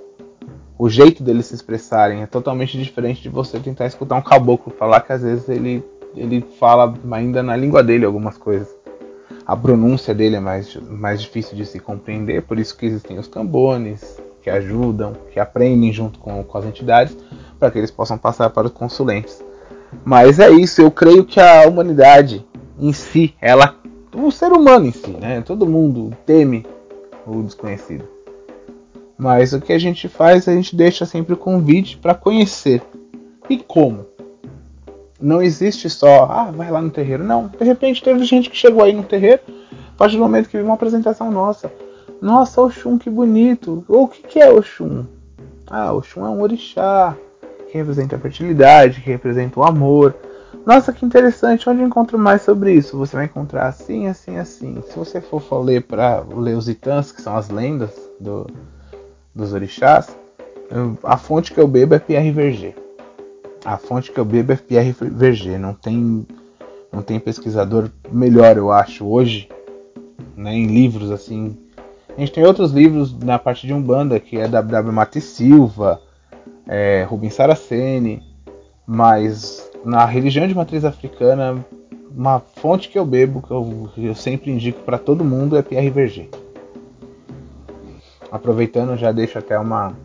O 0.78 0.89
jeito 0.89 1.22
deles 1.22 1.48
se 1.48 1.56
expressarem 1.56 2.22
é 2.22 2.25
totalmente 2.25 2.78
diferente 2.78 3.22
de 3.22 3.30
você 3.30 3.60
tentar 3.60 3.86
escutar 3.86 4.16
um 4.16 4.22
caboclo 4.22 4.72
falar 4.72 5.01
que 5.01 5.12
às 5.12 5.22
vezes 5.22 5.50
ele, 5.50 5.84
ele 6.16 6.42
fala 6.58 6.94
ainda 7.12 7.44
na 7.44 7.56
língua 7.56 7.84
dele 7.84 8.06
algumas 8.06 8.38
coisas. 8.38 8.79
A 9.50 9.58
pronúncia 9.58 10.13
dele 10.13 10.36
é 10.36 10.39
mais, 10.39 10.75
mais 10.75 11.20
difícil 11.20 11.58
de 11.58 11.65
se 11.65 11.79
compreender, 11.79 12.44
por 12.44 12.60
isso 12.60 12.77
que 12.77 12.86
existem 12.86 13.18
os 13.18 13.27
cambones, 13.27 14.22
que 14.44 14.48
ajudam, 14.48 15.13
que 15.34 15.39
aprendem 15.39 15.91
junto 15.91 16.20
com, 16.20 16.44
com 16.44 16.58
as 16.60 16.65
entidades, 16.65 17.18
para 17.58 17.72
que 17.72 17.79
eles 17.79 17.89
possam 17.89 18.15
passar 18.15 18.51
para 18.51 18.68
os 18.68 18.74
consulentes. 18.74 19.44
Mas 20.06 20.38
é 20.39 20.51
isso, 20.51 20.84
eu 20.84 20.91
creio 20.91 21.25
que 21.25 21.39
a 21.39 21.68
humanidade 21.68 22.45
em 22.80 22.93
si, 22.93 23.34
ela, 23.41 23.76
o 24.13 24.30
ser 24.30 24.52
humano 24.52 24.86
em 24.86 24.91
si, 24.91 25.10
né? 25.19 25.41
Todo 25.41 25.65
mundo 25.65 26.15
teme 26.28 26.63
o 27.26 27.41
desconhecido. 27.41 28.08
Mas 29.17 29.52
o 29.52 29.60
que 29.60 29.74
a 29.74 29.80
gente 29.80 30.08
faz, 30.08 30.47
a 30.47 30.54
gente 30.54 30.76
deixa 30.76 31.08
sempre 31.08 31.34
o 31.34 31.38
convite 31.38 31.97
para 31.97 32.13
conhecer. 32.13 32.84
E 33.50 33.58
como? 33.58 34.06
Não 35.21 35.41
existe 35.41 35.89
só, 35.89 36.25
ah, 36.25 36.51
vai 36.51 36.71
lá 36.71 36.82
no 36.82 36.89
terreiro. 36.89 37.23
Não, 37.23 37.47
de 37.47 37.63
repente 37.63 38.03
teve 38.03 38.23
gente 38.23 38.49
que 38.49 38.55
chegou 38.55 38.84
aí 38.84 38.93
no 38.93 39.03
terreiro, 39.03 39.41
a 39.71 39.97
partir 39.97 40.15
do 40.15 40.23
momento 40.23 40.47
que 40.47 40.58
viu 40.58 40.65
uma 40.65 40.75
apresentação 40.75 41.29
nossa. 41.32 41.71
Nossa, 42.21 42.62
Oxum, 42.62 42.97
que 42.97 43.10
bonito. 43.10 43.84
Ou 43.88 44.03
o 44.03 44.08
que, 44.08 44.23
que 44.23 44.39
é 44.39 44.49
Oxum? 44.49 45.05
Ah, 45.67 45.93
Oxum 45.93 46.25
é 46.25 46.29
um 46.29 46.41
orixá 46.41 47.15
que 47.69 47.77
representa 47.77 48.15
a 48.15 48.19
fertilidade, 48.19 49.01
que 49.01 49.10
representa 49.10 49.60
o 49.60 49.63
amor. 49.63 50.15
Nossa, 50.65 50.91
que 50.91 51.05
interessante, 51.05 51.69
onde 51.69 51.82
encontro 51.82 52.17
mais 52.17 52.41
sobre 52.41 52.73
isso? 52.73 52.97
Você 52.97 53.15
vai 53.15 53.25
encontrar 53.25 53.67
assim, 53.67 54.08
assim, 54.08 54.38
assim. 54.38 54.82
Se 54.88 54.97
você 54.97 55.21
for 55.21 55.41
ler 55.63 55.84
para 55.84 56.23
ler 56.36 56.55
os 56.55 56.67
itãs, 56.67 57.12
que 57.12 57.21
são 57.21 57.36
as 57.36 57.49
lendas 57.49 57.91
do, 58.19 58.47
dos 59.34 59.53
orixás, 59.53 60.15
a 61.03 61.17
fonte 61.17 61.53
que 61.53 61.60
eu 61.60 61.67
bebo 61.67 61.95
é 61.95 61.99
Pierre 61.99 62.32
Verger. 62.32 62.75
A 63.63 63.78
fonte 63.78 64.12
que 64.12 64.19
eu 64.19 64.26
bebo 64.26 64.54
é 64.54 64.60
Verger. 65.12 65.60
Não 65.60 65.74
tem, 65.74 66.26
não 66.91 67.02
tem 67.02 67.19
pesquisador 67.19 67.89
melhor, 68.12 68.58
eu 68.58 68.72
acho, 68.72 69.06
hoje, 69.06 69.50
né, 70.36 70.54
em 70.54 70.67
livros 70.67 71.12
assim. 71.12 71.58
A 72.15 72.19
gente 72.19 72.32
tem 72.32 72.45
outros 72.45 72.72
livros 72.72 73.17
na 73.17 73.38
parte 73.38 73.67
de 73.67 73.74
Umbanda, 73.74 74.19
que 74.19 74.38
é 74.38 74.48
W.W. 74.48 74.93
Mate 74.93 75.22
Silva, 75.22 76.02
é, 76.67 77.04
Rubens 77.04 77.34
Saraceni, 77.34 78.24
mas 78.86 79.69
na 79.84 80.06
religião 80.06 80.48
de 80.48 80.56
matriz 80.56 80.84
africana, 80.84 81.63
uma 82.15 82.39
fonte 82.39 82.89
que 82.89 82.98
eu 82.98 83.06
bebo, 83.06 83.41
que 83.41 83.52
eu, 83.52 83.89
eu 83.98 84.15
sempre 84.15 84.52
indico 84.52 84.82
para 84.82 84.98
todo 84.98 85.24
mundo, 85.24 85.58
é 85.58 85.89
Verger. 85.89 86.30
Aproveitando, 88.32 88.98
já 88.98 89.12
deixo 89.12 89.38
até 89.38 89.58
uma 89.58 89.95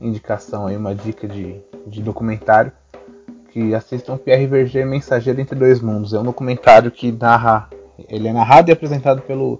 indicação 0.00 0.66
aí, 0.66 0.76
uma 0.76 0.94
dica 0.94 1.26
de, 1.26 1.56
de 1.86 2.02
documentário 2.02 2.72
que 3.56 3.74
assistam 3.74 4.18
Pierre 4.18 4.46
Verger 4.46 4.86
Mensageiro 4.86 5.40
entre 5.40 5.58
Dois 5.58 5.80
Mundos. 5.80 6.12
É 6.12 6.20
um 6.20 6.24
documentário 6.24 6.90
que 6.90 7.10
narra, 7.10 7.70
ele 8.06 8.28
é 8.28 8.32
narrado 8.34 8.70
e 8.70 8.72
apresentado 8.72 9.22
pelo 9.22 9.58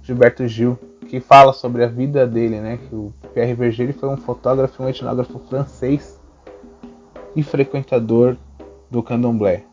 Gilberto 0.00 0.46
Gil, 0.46 0.78
que 1.08 1.18
fala 1.18 1.52
sobre 1.52 1.82
a 1.82 1.88
vida 1.88 2.24
dele, 2.24 2.60
né? 2.60 2.78
Que 2.88 2.94
o 2.94 3.12
Pierre 3.34 3.54
Verger 3.54 3.92
foi 3.94 4.10
um 4.10 4.16
fotógrafo 4.16 4.80
e 4.80 4.86
um 4.86 4.88
etnógrafo 4.88 5.40
francês 5.50 6.20
e 7.34 7.42
frequentador 7.42 8.36
do 8.88 9.02
candomblé. 9.02 9.64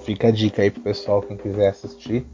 Fica 0.00 0.26
a 0.26 0.32
dica 0.32 0.62
aí 0.62 0.72
pro 0.72 0.82
pessoal, 0.82 1.22
quem 1.22 1.36
quiser 1.36 1.68
assistir, 1.68 2.26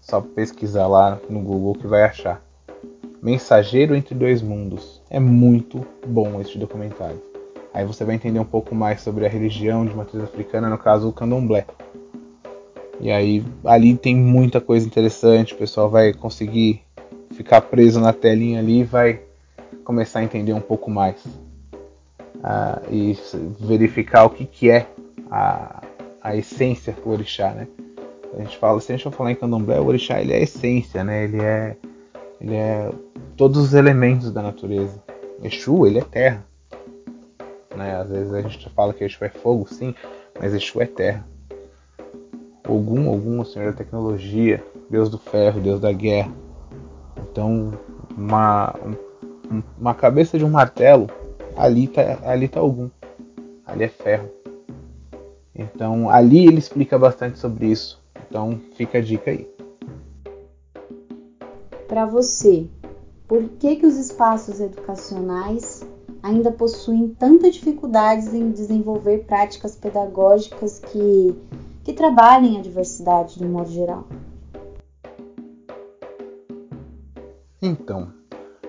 só 0.00 0.22
pesquisar 0.22 0.86
lá 0.86 1.18
no 1.28 1.40
Google 1.40 1.74
que 1.74 1.86
vai 1.86 2.02
achar. 2.02 2.42
Mensageiro 3.20 3.94
entre 3.94 4.14
dois 4.14 4.40
mundos. 4.40 5.02
É 5.10 5.20
muito 5.20 5.86
bom 6.06 6.40
este 6.40 6.56
documentário. 6.56 7.27
Aí 7.78 7.84
você 7.84 8.04
vai 8.04 8.16
entender 8.16 8.40
um 8.40 8.44
pouco 8.44 8.74
mais 8.74 9.02
sobre 9.02 9.24
a 9.24 9.28
religião 9.28 9.86
de 9.86 9.94
matriz 9.94 10.20
africana, 10.20 10.68
no 10.68 10.76
caso 10.76 11.08
o 11.08 11.12
candomblé. 11.12 11.64
E 12.98 13.08
aí 13.08 13.44
ali 13.64 13.96
tem 13.96 14.16
muita 14.16 14.60
coisa 14.60 14.84
interessante, 14.84 15.54
o 15.54 15.56
pessoal 15.56 15.88
vai 15.88 16.12
conseguir 16.12 16.82
ficar 17.30 17.60
preso 17.60 18.00
na 18.00 18.12
telinha 18.12 18.58
ali 18.58 18.80
e 18.80 18.84
vai 18.84 19.20
começar 19.84 20.18
a 20.18 20.24
entender 20.24 20.52
um 20.52 20.60
pouco 20.60 20.90
mais. 20.90 21.24
Uh, 21.24 22.82
e 22.90 23.16
verificar 23.60 24.24
o 24.24 24.30
que, 24.30 24.44
que 24.44 24.68
é 24.68 24.88
a, 25.30 25.80
a 26.20 26.34
essência 26.34 26.92
do 26.92 27.08
orixá, 27.08 27.52
né? 27.52 27.68
A 28.36 28.42
gente 28.42 28.58
fala, 28.58 28.80
se 28.80 28.90
a 28.90 28.96
gente 28.96 29.04
for 29.04 29.12
falar 29.12 29.30
em 29.30 29.36
candomblé, 29.36 29.78
o 29.78 29.86
orixá 29.86 30.20
ele 30.20 30.32
é 30.32 30.38
a 30.38 30.42
essência, 30.42 31.04
né? 31.04 31.22
Ele 31.22 31.40
é, 31.40 31.76
ele 32.40 32.56
é 32.56 32.90
todos 33.36 33.56
os 33.62 33.72
elementos 33.72 34.32
da 34.32 34.42
natureza. 34.42 35.00
Exu, 35.44 35.86
ele 35.86 36.00
é 36.00 36.02
terra. 36.02 36.47
Né? 37.78 37.94
Às 37.94 38.10
vezes 38.10 38.34
a 38.34 38.40
gente 38.42 38.68
fala 38.70 38.92
que 38.92 39.04
Exu 39.04 39.24
é 39.24 39.28
fogo, 39.28 39.66
sim, 39.72 39.94
mas 40.38 40.52
Exu 40.52 40.82
é 40.82 40.86
terra. 40.86 41.24
Ogum, 42.68 43.08
Ogum, 43.08 43.40
o 43.40 43.44
senhor 43.44 43.70
da 43.70 43.78
tecnologia, 43.78 44.62
deus 44.90 45.08
do 45.08 45.16
ferro, 45.16 45.60
deus 45.60 45.80
da 45.80 45.92
guerra. 45.92 46.32
Então, 47.16 47.72
uma, 48.16 48.74
uma 49.78 49.94
cabeça 49.94 50.36
de 50.36 50.44
um 50.44 50.50
martelo, 50.50 51.08
ali 51.56 51.86
tá, 51.86 52.18
ali 52.24 52.48
tá 52.48 52.58
algum. 52.60 52.90
Ali 53.64 53.84
é 53.84 53.88
ferro. 53.88 54.28
Então, 55.54 56.10
ali 56.10 56.46
ele 56.46 56.58
explica 56.58 56.98
bastante 56.98 57.38
sobre 57.38 57.66
isso. 57.66 58.02
Então, 58.28 58.60
fica 58.74 58.98
a 58.98 59.00
dica 59.00 59.30
aí. 59.30 59.48
Para 61.86 62.04
você, 62.04 62.68
por 63.26 63.48
que, 63.58 63.76
que 63.76 63.86
os 63.86 63.96
espaços 63.96 64.60
educacionais 64.60 65.87
ainda 66.22 66.50
possuem 66.50 67.08
tantas 67.08 67.54
dificuldades 67.54 68.32
em 68.34 68.50
desenvolver 68.50 69.24
práticas 69.24 69.76
pedagógicas 69.76 70.78
que, 70.78 71.34
que 71.84 71.92
trabalhem 71.92 72.58
a 72.58 72.62
diversidade 72.62 73.38
de 73.38 73.44
um 73.44 73.50
modo 73.50 73.70
geral? 73.70 74.04
Então, 77.60 78.12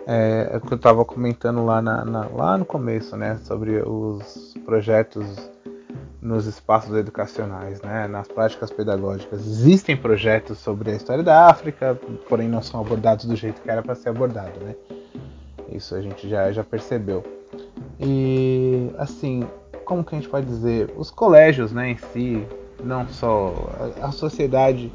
é, 0.07 0.49
é 0.53 0.57
o 0.57 0.61
que 0.61 0.73
eu 0.73 0.77
estava 0.77 1.05
comentando 1.05 1.63
lá, 1.63 1.81
na, 1.81 2.03
na, 2.03 2.27
lá 2.27 2.57
no 2.57 2.65
começo, 2.65 3.15
né, 3.15 3.37
sobre 3.43 3.81
os 3.81 4.55
projetos 4.65 5.51
nos 6.21 6.45
espaços 6.45 6.95
educacionais, 6.95 7.81
né, 7.81 8.07
nas 8.07 8.27
práticas 8.27 8.71
pedagógicas. 8.71 9.39
Existem 9.39 9.95
projetos 9.95 10.57
sobre 10.57 10.91
a 10.91 10.95
história 10.95 11.23
da 11.23 11.47
África, 11.47 11.99
porém 12.27 12.49
não 12.49 12.61
são 12.61 12.81
abordados 12.81 13.25
do 13.25 13.35
jeito 13.35 13.61
que 13.61 13.69
era 13.69 13.81
para 13.81 13.95
ser 13.95 14.09
abordado, 14.09 14.59
né. 14.59 14.75
Isso 15.71 15.93
a 15.95 16.01
gente 16.01 16.27
já, 16.27 16.51
já 16.51 16.63
percebeu. 16.63 17.23
E 17.99 18.91
assim, 18.97 19.43
como 19.85 20.03
que 20.03 20.15
a 20.15 20.17
gente 20.19 20.29
pode 20.29 20.45
dizer? 20.45 20.93
Os 20.97 21.11
colégios 21.11 21.71
né, 21.71 21.91
em 21.91 21.97
si, 21.97 22.45
não 22.83 23.07
só 23.07 23.53
a 24.01 24.11
sociedade 24.11 24.91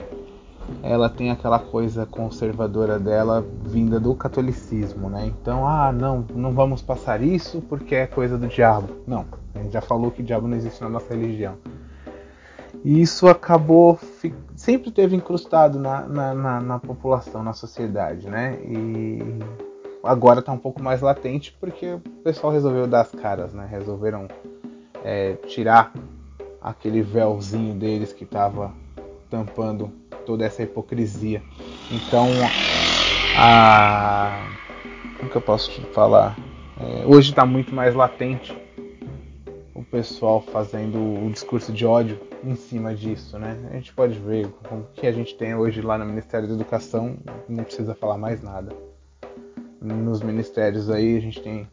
ela 0.83 1.09
tem 1.09 1.31
aquela 1.31 1.59
coisa 1.59 2.07
conservadora 2.07 2.99
dela 2.99 3.45
vinda 3.65 4.01
do 4.01 4.15
catolicismo, 4.15 5.09
né? 5.09 5.27
Então, 5.27 5.67
ah, 5.67 5.93
não, 5.93 6.25
não 6.35 6.53
vamos 6.53 6.83
passar 6.83 7.23
isso 7.23 7.61
porque 7.63 7.95
é 7.95 8.07
coisa 8.07 8.39
do 8.39 8.47
diabo. 8.47 8.89
Não, 9.07 9.27
a 9.55 9.59
gente 9.59 9.73
já 9.73 9.81
falou 9.81 10.11
que 10.11 10.23
o 10.23 10.25
diabo 10.25 10.49
não 10.49 10.57
existe 10.57 10.83
na 10.83 10.89
nossa 10.89 11.15
religião. 11.15 11.57
E 12.85 13.01
isso 13.01 13.27
acabou, 13.29 13.99
sempre 14.55 14.91
teve 14.91 15.17
incrustado 15.17 15.79
na, 15.79 16.03
na, 16.03 16.35
na, 16.35 16.61
na 16.61 16.79
população, 16.79 17.43
na 17.43 17.53
sociedade, 17.53 18.29
né? 18.29 18.59
E 18.63 19.39
agora 20.05 20.41
está 20.41 20.53
um 20.53 20.59
pouco 20.59 20.83
mais 20.83 21.01
latente 21.01 21.57
porque 21.59 21.95
o 21.95 22.01
pessoal 22.23 22.53
resolveu 22.53 22.87
dar 22.87 23.03
as 23.03 23.11
caras, 23.13 23.53
né? 23.53 23.67
Resolveram 23.71 24.29
é, 25.05 25.35
tirar 25.47 25.93
aquele 26.61 27.03
véuzinho 27.03 27.75
deles 27.75 28.13
que 28.13 28.25
estava 28.25 28.73
tampando 29.31 29.91
toda 30.25 30.45
essa 30.45 30.63
hipocrisia. 30.63 31.43
Então, 31.91 32.31
a. 33.37 34.49
Como 35.19 35.31
que 35.31 35.37
eu 35.37 35.43
posso 35.43 35.71
te 35.71 35.81
falar? 35.93 36.37
É, 36.81 37.07
hoje 37.07 37.31
está 37.31 37.47
muito 37.47 37.75
mais 37.75 37.95
latente 37.95 38.57
o 39.75 39.83
pessoal 39.83 40.41
fazendo 40.41 40.99
o 40.99 41.31
discurso 41.31 41.73
de 41.73 41.85
ódio 41.85 42.19
em 42.43 42.55
cima 42.55 42.95
disso, 42.95 43.39
né? 43.39 43.59
A 43.71 43.75
gente 43.75 43.93
pode 43.93 44.19
ver 44.19 44.47
o 44.71 44.85
que 44.95 45.07
a 45.07 45.13
gente 45.13 45.35
tem 45.37 45.55
hoje 45.55 45.81
lá 45.81 45.99
no 45.99 46.05
Ministério 46.05 46.47
da 46.47 46.55
Educação, 46.55 47.17
não 47.49 47.65
precisa 47.65 47.95
falar 47.95 48.19
mais 48.19 48.43
nada. 48.43 48.75
Nos 49.85 50.23
ministérios 50.23 50.89
aí 50.89 51.19
a 51.19 51.21
gente 51.21 51.43
tem 51.43 51.69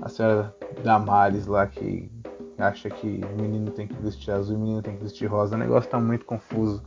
a 0.00 0.08
senhora 0.08 0.56
Damares 0.82 1.46
lá 1.46 1.66
que 1.66 2.10
acha 2.56 2.88
que 2.88 3.20
o 3.22 3.42
menino 3.42 3.70
tem 3.70 3.86
que 3.86 3.92
vestir 4.02 4.32
azul 4.32 4.54
e 4.54 4.56
o 4.56 4.60
menino 4.60 4.80
tem 4.80 4.96
que 4.96 5.02
vestir 5.02 5.26
rosa. 5.26 5.56
O 5.56 5.58
negócio 5.58 5.86
está 5.86 6.00
muito 6.00 6.24
confuso. 6.24 6.82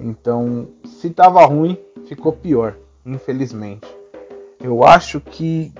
Então, 0.00 0.66
se 0.86 1.10
tava 1.10 1.44
ruim, 1.44 1.78
ficou 2.06 2.32
pior, 2.32 2.74
infelizmente. 3.04 3.86
Eu 4.58 4.82
acho 4.82 5.20
que 5.20 5.74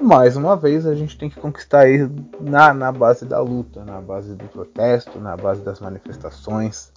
mais 0.00 0.36
uma 0.36 0.56
vez 0.56 0.86
a 0.86 0.94
gente 0.94 1.18
tem 1.18 1.28
que 1.28 1.40
conquistar 1.40 1.88
ele 1.88 2.08
na, 2.40 2.72
na 2.72 2.92
base 2.92 3.24
da 3.24 3.40
luta, 3.40 3.84
na 3.84 4.00
base 4.00 4.36
do 4.36 4.44
protesto, 4.44 5.18
na 5.18 5.36
base 5.36 5.62
das 5.62 5.80
manifestações, 5.80 6.92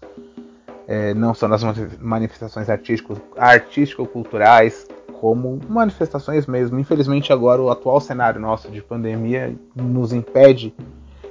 é, 0.88 1.12
não 1.15 1.34
só 1.34 1.47
nas 1.47 1.63
manifestações 2.00 2.69
artístico-culturais, 2.69 4.88
como 5.21 5.60
manifestações 5.69 6.47
mesmo. 6.47 6.79
Infelizmente 6.79 7.31
agora 7.31 7.62
o 7.62 7.69
atual 7.69 8.01
cenário 8.01 8.41
nosso 8.41 8.71
de 8.71 8.81
pandemia 8.81 9.55
nos 9.75 10.12
impede, 10.12 10.73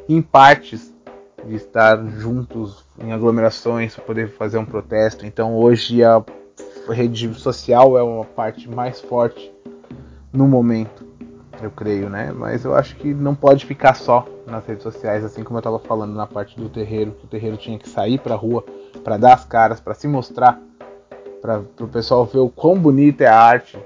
em 0.09 0.23
partes, 0.23 0.95
de 1.45 1.57
estar 1.57 2.01
juntos 2.07 2.85
em 3.03 3.13
aglomerações 3.13 3.97
para 3.97 4.05
poder 4.05 4.29
fazer 4.29 4.59
um 4.59 4.65
protesto. 4.65 5.27
Então 5.27 5.57
hoje 5.57 6.05
a 6.05 6.23
rede 6.89 7.35
social 7.35 7.99
é 7.99 8.03
uma 8.03 8.25
parte 8.25 8.71
mais 8.71 9.01
forte 9.01 9.53
no 10.33 10.47
momento, 10.47 11.05
eu 11.61 11.73
creio, 11.73 12.09
né? 12.09 12.33
Mas 12.33 12.65
eu 12.65 12.77
acho 12.77 12.95
que 12.95 13.13
não 13.13 13.35
pode 13.35 13.67
ficar 13.67 13.95
só 13.95 14.25
nas 14.47 14.65
redes 14.67 14.85
sociais, 14.85 15.25
assim 15.25 15.43
como 15.43 15.57
eu 15.57 15.61
estava 15.61 15.81
falando 15.81 16.15
na 16.15 16.29
parte 16.29 16.57
do 16.57 16.69
terreiro, 16.69 17.11
que 17.13 17.25
o 17.25 17.29
terreiro 17.29 17.57
tinha 17.57 17.77
que 17.77 17.89
sair 17.89 18.21
para 18.21 18.35
a 18.35 18.39
rua 18.39 18.65
para 19.03 19.17
dar 19.17 19.35
as 19.35 19.45
caras, 19.45 19.81
para 19.81 19.95
se 19.95 20.07
mostrar, 20.07 20.61
para 21.41 21.61
o 21.81 21.89
pessoal 21.89 22.25
ver 22.25 22.39
o 22.39 22.49
quão 22.49 22.79
bonita 22.79 23.25
é 23.25 23.27
a 23.27 23.39
arte 23.39 23.79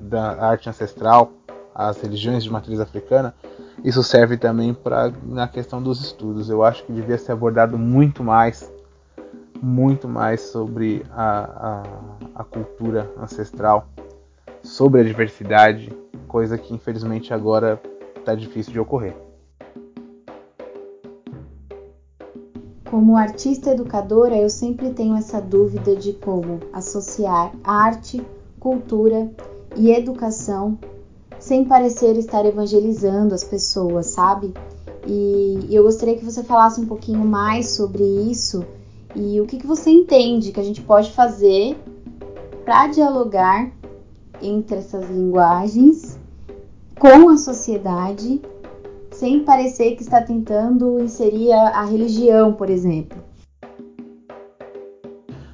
da 0.00 0.44
arte 0.44 0.68
ancestral, 0.68 1.32
as 1.74 2.00
religiões 2.00 2.44
de 2.44 2.50
matriz 2.50 2.80
africana 2.80 3.34
isso 3.84 4.02
serve 4.02 4.36
também 4.36 4.72
para 4.72 5.12
na 5.24 5.48
questão 5.48 5.82
dos 5.82 6.00
estudos. 6.00 6.48
Eu 6.48 6.62
acho 6.62 6.84
que 6.84 6.92
devia 6.92 7.18
ser 7.18 7.32
abordado 7.32 7.76
muito 7.76 8.22
mais, 8.22 8.72
muito 9.60 10.08
mais 10.08 10.40
sobre 10.40 11.04
a, 11.10 11.82
a, 12.34 12.42
a 12.42 12.44
cultura 12.44 13.10
ancestral, 13.20 13.88
sobre 14.62 15.00
a 15.00 15.04
diversidade, 15.04 15.92
coisa 16.28 16.56
que 16.56 16.72
infelizmente 16.72 17.34
agora 17.34 17.80
está 18.16 18.34
difícil 18.34 18.72
de 18.72 18.78
ocorrer. 18.78 19.16
Como 22.92 23.16
artista 23.16 23.70
educadora, 23.70 24.36
eu 24.36 24.50
sempre 24.50 24.90
tenho 24.90 25.16
essa 25.16 25.40
dúvida 25.40 25.96
de 25.96 26.12
como 26.12 26.60
associar 26.74 27.50
arte, 27.64 28.22
cultura 28.60 29.32
e 29.74 29.90
educação 29.90 30.76
sem 31.38 31.64
parecer 31.64 32.18
estar 32.18 32.44
evangelizando 32.44 33.34
as 33.34 33.42
pessoas, 33.42 34.08
sabe? 34.08 34.52
E 35.06 35.68
eu 35.70 35.84
gostaria 35.84 36.18
que 36.18 36.24
você 36.24 36.44
falasse 36.44 36.82
um 36.82 36.86
pouquinho 36.86 37.24
mais 37.24 37.70
sobre 37.70 38.02
isso 38.02 38.62
e 39.16 39.40
o 39.40 39.46
que, 39.46 39.56
que 39.56 39.66
você 39.66 39.88
entende 39.88 40.52
que 40.52 40.60
a 40.60 40.62
gente 40.62 40.82
pode 40.82 41.12
fazer 41.12 41.74
para 42.62 42.88
dialogar 42.88 43.72
entre 44.42 44.76
essas 44.76 45.08
linguagens 45.08 46.18
com 46.98 47.30
a 47.30 47.38
sociedade 47.38 48.42
sem 49.22 49.44
parecer 49.44 49.94
que 49.94 50.02
está 50.02 50.20
tentando 50.20 51.00
inserir 51.00 51.52
a, 51.52 51.84
religião, 51.84 52.52
por 52.52 52.68
exemplo. 52.68 53.22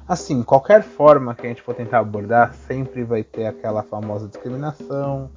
Assim, 0.07 0.41
qualquer 0.41 0.81
forma 0.81 1.35
que 1.35 1.45
a 1.45 1.49
gente 1.49 1.61
for 1.61 1.75
tentar 1.75 1.99
abordar, 1.99 2.55
sempre 2.55 3.03
vai 3.03 3.23
ter 3.23 3.45
aquela 3.45 3.83
famosa 3.83 4.27
discriminação, 4.27 5.29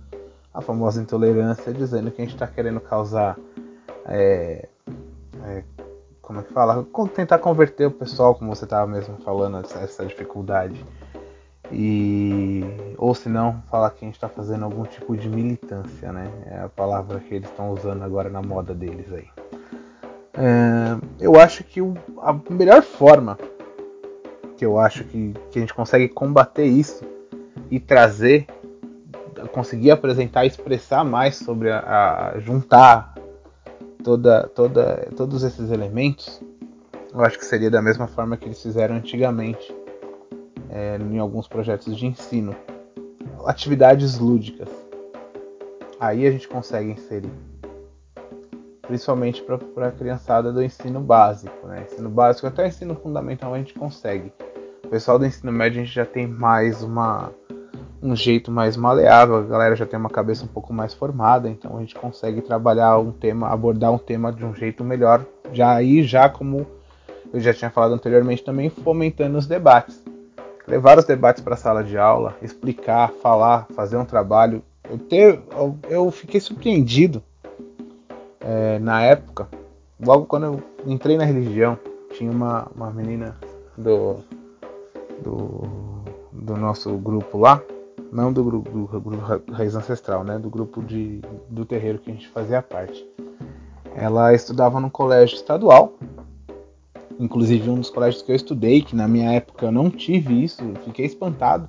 a 0.55 0.63
famosa 0.63 1.03
intolerância, 1.03 1.75
dizendo 1.75 2.11
que 2.11 2.23
a 2.23 2.25
gente 2.25 2.33
está 2.33 2.47
querendo 2.47 2.81
causar. 2.81 3.39
É, 4.07 4.67
é, 5.45 5.63
como 6.23 6.41
é 6.41 6.43
que 6.43 6.55
fala? 6.55 6.87
Tentar 7.15 7.39
converter 7.39 7.89
o 7.89 7.91
pessoal, 7.91 8.35
como 8.35 8.57
você 8.57 8.65
estava 8.65 8.87
mesmo 8.87 9.19
falando, 9.19 9.59
essa 9.59 10.07
dificuldade. 10.07 10.83
E, 11.71 12.65
ou 12.99 13.15
se 13.15 13.29
não, 13.29 13.63
falar 13.71 13.91
que 13.91 14.05
a 14.05 14.07
gente 14.07 14.15
está 14.15 14.29
fazendo 14.29 14.65
algum 14.65 14.85
tipo 14.85 15.17
de 15.17 15.29
militância, 15.29 16.13
né? 16.13 16.31
É 16.47 16.59
a 16.61 16.69
palavra 16.69 17.21
que 17.21 17.35
eles 17.35 17.49
estão 17.49 17.71
usando 17.71 18.03
agora 18.03 18.29
na 18.29 18.43
moda 18.43 18.75
deles 18.75 19.13
aí. 19.13 19.29
É, 20.35 20.97
eu 21.21 21.39
acho 21.39 21.63
que 21.63 21.81
o, 21.81 21.95
a 22.19 22.39
melhor 22.51 22.83
forma 22.83 23.39
que 24.57 24.65
eu 24.65 24.79
acho 24.79 25.05
que, 25.05 25.35
que 25.51 25.59
a 25.59 25.61
gente 25.61 25.75
consegue 25.75 26.09
combater 26.09 26.65
isso 26.65 27.05
e 27.71 27.79
trazer 27.79 28.47
conseguir 29.53 29.91
apresentar 29.91 30.47
expressar 30.47 31.05
mais 31.05 31.37
sobre 31.37 31.71
a, 31.71 32.33
a 32.35 32.39
juntar 32.39 33.15
toda, 34.03 34.49
toda, 34.49 35.09
todos 35.17 35.43
esses 35.43 35.71
elementos, 35.71 36.41
eu 37.13 37.23
acho 37.23 37.39
que 37.39 37.45
seria 37.45 37.71
da 37.71 37.83
mesma 37.83 38.07
forma 38.07 38.37
que 38.37 38.47
eles 38.47 38.63
fizeram 38.63 38.97
antigamente 38.97 39.75
é, 40.73 40.97
em 40.97 41.19
alguns 41.19 41.47
projetos 41.47 41.97
de 41.97 42.07
ensino, 42.07 42.57
atividades 43.45 44.19
lúdicas. 44.19 44.69
Aí 46.01 46.27
a 46.27 46.31
gente 46.31 46.49
consegue 46.49 46.91
inserir, 46.91 47.31
principalmente 48.81 49.43
para 49.43 49.89
a 49.89 49.93
criançada 49.93 50.51
do 50.51 50.63
ensino 50.63 51.01
básico, 51.01 51.67
né? 51.67 51.87
Ensino 51.89 52.09
básico 52.09 52.47
até 52.47 52.67
ensino 52.67 52.97
fundamental 52.97 53.55
a 53.55 53.59
gente 53.59 53.75
consegue. 53.75 54.33
O 54.85 54.89
pessoal 54.89 55.19
do 55.19 55.27
ensino 55.27 55.53
médio 55.53 55.81
a 55.81 55.85
gente 55.85 55.95
já 55.95 56.07
tem 56.07 56.27
mais 56.27 56.83
uma 56.83 57.31
um 58.03 58.17
jeito 58.17 58.51
mais 58.51 58.77
maleável, 58.77 59.37
a 59.37 59.43
galera 59.43 59.77
já 59.77 59.87
tem 59.87 59.97
uma 59.97 60.11
cabeça 60.11 60.45
um 60.45 60.49
pouco 60.49 60.73
mais 60.73 60.93
formada, 60.93 61.49
então 61.49 61.77
a 61.77 61.81
gente 61.81 61.95
consegue 61.95 62.43
trabalhar 62.43 62.99
um 62.99 63.13
tema, 63.13 63.49
abordar 63.49 63.93
um 63.93 63.99
tema 63.99 64.33
de 64.33 64.45
um 64.45 64.53
jeito 64.53 64.83
melhor, 64.83 65.25
já 65.53 65.73
aí 65.73 66.03
já 66.03 66.29
como 66.29 66.67
eu 67.33 67.39
já 67.39 67.55
tinha 67.55 67.71
falado 67.71 67.95
anteriormente 67.95 68.43
também 68.43 68.69
fomentando 68.69 69.39
os 69.39 69.47
debates. 69.47 70.03
Levar 70.67 70.99
os 70.99 71.05
debates 71.05 71.43
para 71.43 71.55
a 71.55 71.57
sala 71.57 71.83
de 71.83 71.99
aula, 71.99 72.37
explicar, 72.41 73.11
falar, 73.23 73.67
fazer 73.75 73.97
um 73.97 74.05
trabalho. 74.05 74.63
Eu, 74.89 74.99
ter, 74.99 75.41
eu, 75.51 75.79
eu 75.89 76.11
fiquei 76.11 76.41
surpreendido 76.41 77.23
é, 78.41 78.79
na 78.79 79.03
época, 79.03 79.49
logo 80.05 80.27
quando 80.27 80.47
eu 80.47 80.63
entrei 80.87 81.17
na 81.17 81.25
religião, 81.25 81.79
tinha 82.13 82.31
uma, 82.31 82.69
uma 82.75 82.91
menina 82.91 83.37
do, 83.77 84.17
do, 85.23 85.69
do 86.33 86.57
nosso 86.57 86.93
grupo 86.97 87.39
lá, 87.39 87.63
não 88.13 88.33
do 88.33 88.45
grupo, 88.45 88.71
do 88.71 89.01
grupo 89.01 89.53
Raiz 89.53 89.75
Ancestral, 89.75 90.23
né? 90.23 90.39
Do 90.39 90.51
grupo 90.51 90.83
de, 90.83 91.23
do 91.49 91.65
terreiro 91.65 91.99
que 91.99 92.11
a 92.11 92.15
gente 92.15 92.29
fazia 92.29 92.61
parte. 92.61 93.07
Ela 93.95 94.35
estudava 94.35 94.81
no 94.81 94.91
colégio 94.91 95.37
estadual, 95.37 95.95
inclusive 97.23 97.71
um 97.71 97.77
dos 97.77 97.91
colégios 97.91 98.23
que 98.23 98.33
eu 98.33 98.37
estudei, 98.37 98.83
que 98.83 98.97
na 98.97 99.07
minha 99.09 99.33
época 99.33 99.67
eu 99.67 99.73
não 99.73 99.91
tive 99.91 100.43
isso, 100.43 100.63
fiquei 100.85 101.07
espantado. 101.07 101.69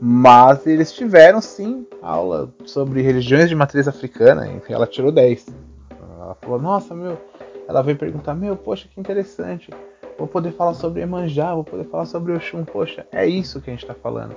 Mas 0.00 0.66
eles 0.66 0.92
tiveram 0.92 1.40
sim 1.40 1.86
aula 2.00 2.52
sobre 2.64 3.02
religiões 3.02 3.48
de 3.48 3.54
matriz 3.54 3.88
africana, 3.88 4.46
e 4.46 4.72
ela 4.72 4.86
tirou 4.86 5.10
10. 5.10 5.46
Ela 6.20 6.36
falou: 6.40 6.60
Nossa, 6.60 6.94
meu. 6.94 7.18
Ela 7.66 7.82
veio 7.82 7.98
perguntar: 7.98 8.34
Meu, 8.34 8.56
poxa, 8.56 8.88
que 8.92 9.00
interessante. 9.00 9.70
Vou 10.16 10.28
poder 10.28 10.52
falar 10.52 10.74
sobre 10.74 11.02
Emanjá, 11.02 11.54
vou 11.54 11.64
poder 11.64 11.84
falar 11.84 12.06
sobre 12.06 12.32
Oxum. 12.32 12.64
Poxa, 12.64 13.06
é 13.12 13.26
isso 13.26 13.60
que 13.60 13.70
a 13.70 13.72
gente 13.72 13.84
está 13.84 13.94
falando 13.94 14.36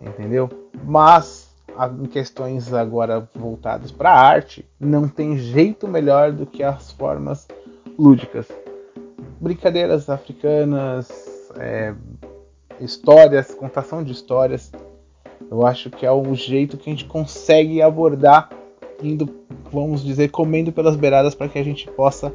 entendeu? 0.00 0.48
Mas 0.84 1.54
em 2.00 2.06
questões 2.06 2.72
agora 2.72 3.28
voltadas 3.34 3.92
para 3.92 4.10
a 4.10 4.20
arte, 4.20 4.64
não 4.80 5.08
tem 5.08 5.36
jeito 5.36 5.86
melhor 5.86 6.32
do 6.32 6.46
que 6.46 6.62
as 6.62 6.90
formas 6.92 7.46
lúdicas. 7.98 8.46
Brincadeiras 9.40 10.08
africanas, 10.08 11.08
é, 11.56 11.94
histórias, 12.80 13.54
contação 13.54 14.02
de 14.02 14.12
histórias. 14.12 14.72
Eu 15.50 15.66
acho 15.66 15.90
que 15.90 16.04
é 16.04 16.10
o 16.10 16.34
jeito 16.34 16.76
que 16.76 16.88
a 16.88 16.92
gente 16.92 17.04
consegue 17.04 17.82
abordar, 17.82 18.50
indo, 19.02 19.28
vamos 19.70 20.02
dizer, 20.02 20.30
comendo 20.30 20.72
pelas 20.72 20.96
beiradas 20.96 21.34
para 21.34 21.48
que 21.48 21.58
a 21.58 21.64
gente 21.64 21.88
possa 21.90 22.34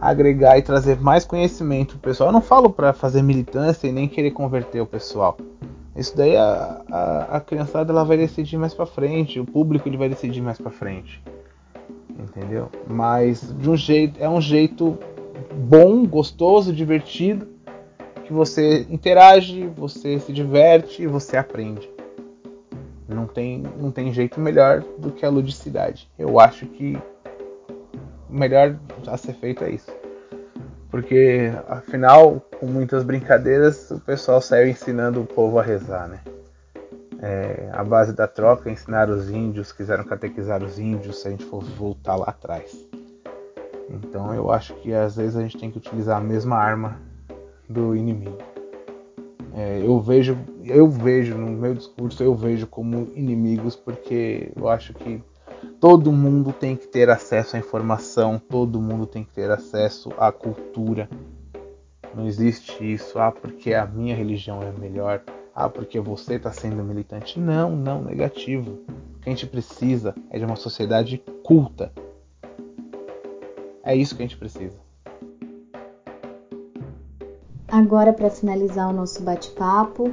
agregar 0.00 0.58
e 0.58 0.62
trazer 0.62 1.00
mais 1.00 1.24
conhecimento 1.24 1.98
pro 1.98 2.10
pessoal. 2.10 2.28
Eu 2.28 2.32
não 2.32 2.42
falo 2.42 2.70
para 2.70 2.92
fazer 2.92 3.22
militância 3.22 3.86
e 3.88 3.92
nem 3.92 4.06
querer 4.06 4.30
converter 4.32 4.80
o 4.80 4.86
pessoal. 4.86 5.36
Isso 5.96 6.14
daí 6.14 6.36
a, 6.36 6.82
a, 6.90 7.36
a 7.36 7.40
criançada 7.40 7.90
ela 7.90 8.04
vai 8.04 8.18
decidir 8.18 8.58
mais 8.58 8.74
para 8.74 8.84
frente, 8.84 9.40
o 9.40 9.46
público 9.46 9.88
ele 9.88 9.96
vai 9.96 10.08
decidir 10.08 10.42
mais 10.42 10.58
para 10.58 10.70
frente. 10.70 11.22
Entendeu? 12.10 12.68
Mas 12.86 13.54
de 13.58 13.70
um 13.70 13.76
jeito, 13.76 14.22
é 14.22 14.28
um 14.28 14.40
jeito 14.40 14.98
bom, 15.54 16.06
gostoso, 16.06 16.72
divertido, 16.72 17.48
que 18.24 18.32
você 18.32 18.86
interage, 18.90 19.68
você 19.76 20.18
se 20.18 20.32
diverte 20.32 21.02
e 21.02 21.06
você 21.06 21.36
aprende. 21.36 21.88
Não 23.08 23.26
tem, 23.26 23.62
não 23.78 23.90
tem 23.92 24.12
jeito 24.12 24.40
melhor 24.40 24.82
do 24.98 25.12
que 25.12 25.24
a 25.24 25.30
ludicidade. 25.30 26.10
Eu 26.18 26.40
acho 26.40 26.66
que 26.66 26.98
o 28.28 28.32
melhor 28.32 28.76
a 29.06 29.16
ser 29.16 29.34
feito 29.34 29.62
é 29.62 29.70
isso. 29.70 29.90
Porque, 30.90 31.52
afinal, 31.68 32.40
com 32.58 32.66
muitas 32.66 33.04
brincadeiras, 33.04 33.90
o 33.90 34.00
pessoal 34.00 34.40
saiu 34.40 34.68
ensinando 34.68 35.20
o 35.20 35.26
povo 35.26 35.58
a 35.58 35.62
rezar, 35.62 36.08
né? 36.08 36.20
É, 37.20 37.70
a 37.72 37.82
base 37.82 38.12
da 38.12 38.26
troca, 38.26 38.70
ensinar 38.70 39.08
os 39.08 39.30
índios, 39.30 39.72
quiseram 39.72 40.04
catequizar 40.04 40.62
os 40.62 40.78
índios, 40.78 41.22
se 41.22 41.28
a 41.28 41.30
gente 41.30 41.44
for 41.44 41.62
voltar 41.62 42.16
lá 42.16 42.26
atrás. 42.26 42.76
Então 43.88 44.34
eu 44.34 44.50
acho 44.50 44.74
que 44.74 44.92
às 44.92 45.16
vezes 45.16 45.36
a 45.36 45.42
gente 45.42 45.58
tem 45.58 45.70
que 45.70 45.78
utilizar 45.78 46.18
a 46.18 46.20
mesma 46.20 46.56
arma 46.56 47.00
do 47.68 47.94
inimigo. 47.94 48.38
É, 49.54 49.80
eu 49.82 49.98
vejo, 50.00 50.38
eu 50.64 50.88
vejo 50.88 51.36
no 51.36 51.50
meu 51.50 51.74
discurso, 51.74 52.22
eu 52.22 52.34
vejo 52.34 52.66
como 52.66 53.08
inimigos 53.14 53.74
porque 53.74 54.52
eu 54.54 54.68
acho 54.68 54.92
que 54.92 55.22
Todo 55.80 56.10
mundo 56.10 56.52
tem 56.52 56.76
que 56.76 56.86
ter 56.86 57.10
acesso 57.10 57.56
à 57.56 57.58
informação, 57.58 58.38
todo 58.38 58.80
mundo 58.80 59.06
tem 59.06 59.22
que 59.22 59.32
ter 59.32 59.50
acesso 59.50 60.10
à 60.18 60.32
cultura. 60.32 61.08
Não 62.14 62.26
existe 62.26 62.92
isso, 62.92 63.18
ah, 63.18 63.30
porque 63.30 63.74
a 63.74 63.86
minha 63.86 64.14
religião 64.14 64.62
é 64.62 64.72
melhor, 64.72 65.22
ah, 65.54 65.68
porque 65.68 66.00
você 66.00 66.34
está 66.34 66.50
sendo 66.50 66.82
militante. 66.82 67.38
Não, 67.38 67.76
não, 67.76 68.02
negativo. 68.02 68.78
O 69.16 69.20
que 69.20 69.28
a 69.28 69.30
gente 69.30 69.46
precisa 69.46 70.14
é 70.30 70.38
de 70.38 70.44
uma 70.44 70.56
sociedade 70.56 71.22
culta. 71.44 71.92
É 73.86 73.94
isso 73.94 74.16
que 74.16 74.22
a 74.22 74.26
gente 74.26 74.36
precisa. 74.36 74.76
Agora, 77.68 78.12
para 78.12 78.28
finalizar 78.28 78.90
o 78.90 78.92
nosso 78.92 79.22
bate-papo, 79.22 80.10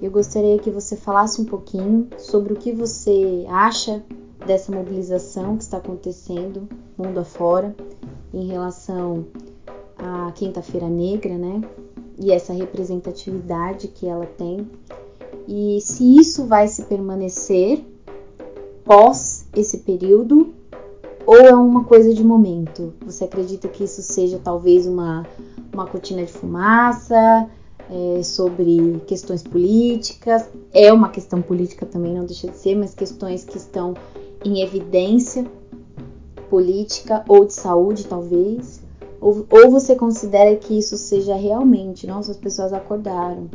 eu 0.00 0.12
gostaria 0.12 0.56
que 0.60 0.70
você 0.70 0.96
falasse 0.96 1.40
um 1.40 1.44
pouquinho 1.44 2.08
sobre 2.18 2.52
o 2.52 2.56
que 2.56 2.70
você 2.70 3.44
acha 3.48 4.00
dessa 4.46 4.70
mobilização 4.70 5.56
que 5.56 5.64
está 5.64 5.78
acontecendo 5.78 6.68
mundo 6.96 7.18
afora 7.18 7.74
em 8.32 8.46
relação 8.46 9.26
à 9.98 10.30
Quinta-feira 10.30 10.88
Negra, 10.88 11.36
né? 11.36 11.62
E 12.16 12.30
essa 12.30 12.52
representatividade 12.52 13.88
que 13.88 14.06
ela 14.06 14.26
tem. 14.26 14.70
E 15.48 15.80
se 15.80 16.16
isso 16.16 16.46
vai 16.46 16.68
se 16.68 16.84
permanecer 16.84 17.84
pós 18.84 19.48
esse 19.54 19.78
período 19.78 20.54
ou 21.26 21.36
é 21.36 21.54
uma 21.54 21.84
coisa 21.84 22.14
de 22.14 22.22
momento? 22.22 22.94
Você 23.04 23.24
acredita 23.24 23.66
que 23.68 23.82
isso 23.82 24.00
seja 24.00 24.40
talvez 24.42 24.86
uma, 24.86 25.26
uma 25.72 25.86
cortina 25.86 26.24
de 26.24 26.32
fumaça 26.32 27.48
é, 27.90 28.22
sobre 28.22 29.02
questões 29.08 29.42
políticas? 29.42 30.48
É 30.72 30.92
uma 30.92 31.08
questão 31.08 31.42
política 31.42 31.84
também, 31.84 32.14
não 32.14 32.24
deixa 32.24 32.46
de 32.48 32.56
ser, 32.56 32.76
mas 32.76 32.94
questões 32.94 33.44
que 33.44 33.56
estão 33.56 33.94
em 34.44 34.62
evidência 34.62 35.44
política 36.48 37.24
ou 37.26 37.44
de 37.44 37.54
saúde, 37.54 38.06
talvez? 38.06 38.80
Ou, 39.20 39.44
ou 39.50 39.70
você 39.70 39.96
considera 39.96 40.54
que 40.54 40.78
isso 40.78 40.96
seja 40.96 41.34
realmente, 41.34 42.06
nossa, 42.06 42.30
as 42.30 42.36
pessoas 42.36 42.72
acordaram, 42.72 43.50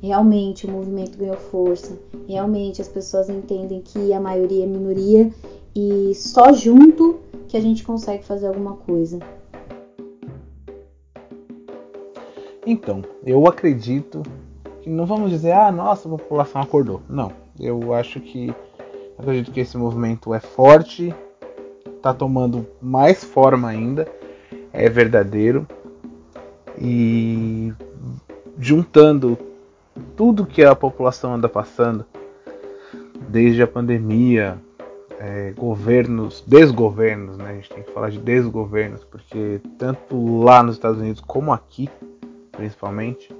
realmente 0.00 0.66
o 0.66 0.70
movimento 0.70 1.18
ganhou 1.18 1.36
força, 1.36 1.98
realmente 2.28 2.80
as 2.80 2.88
pessoas 2.88 3.28
entendem 3.28 3.80
que 3.80 4.12
a 4.12 4.20
maioria 4.20 4.62
é 4.62 4.66
minoria 4.66 5.32
e 5.76 6.14
só 6.14 6.52
junto 6.52 7.20
que 7.48 7.56
a 7.56 7.60
gente 7.60 7.84
consegue 7.84 8.24
fazer 8.24 8.48
alguma 8.48 8.76
coisa? 8.76 9.18
Então, 12.66 13.04
eu 13.24 13.46
acredito 13.46 14.22
que 14.82 14.90
não 14.90 15.06
vamos 15.06 15.30
dizer, 15.30 15.52
ah, 15.52 15.70
nossa, 15.70 16.08
a 16.08 16.10
população 16.10 16.62
acordou. 16.62 17.00
Não, 17.08 17.30
eu 17.60 17.92
acho 17.94 18.20
que 18.20 18.52
Acredito 19.18 19.50
que 19.50 19.60
esse 19.60 19.78
movimento 19.78 20.34
é 20.34 20.40
forte, 20.40 21.14
está 21.96 22.12
tomando 22.12 22.66
mais 22.82 23.24
forma 23.24 23.68
ainda, 23.68 24.06
é 24.72 24.90
verdadeiro 24.90 25.66
e 26.78 27.72
juntando 28.58 29.38
tudo 30.14 30.44
que 30.44 30.62
a 30.62 30.74
população 30.74 31.34
anda 31.34 31.48
passando, 31.48 32.04
desde 33.26 33.62
a 33.62 33.66
pandemia, 33.66 34.58
é, 35.18 35.52
governos, 35.56 36.44
desgovernos, 36.46 37.36
né? 37.36 37.50
A 37.50 37.54
gente 37.54 37.70
tem 37.70 37.82
que 37.82 37.92
falar 37.92 38.10
de 38.10 38.18
desgovernos, 38.18 39.04
porque 39.04 39.60
tanto 39.78 40.42
lá 40.42 40.62
nos 40.62 40.76
Estados 40.76 41.00
Unidos 41.00 41.20
como 41.20 41.52
aqui, 41.52 41.88
principalmente, 42.52 43.34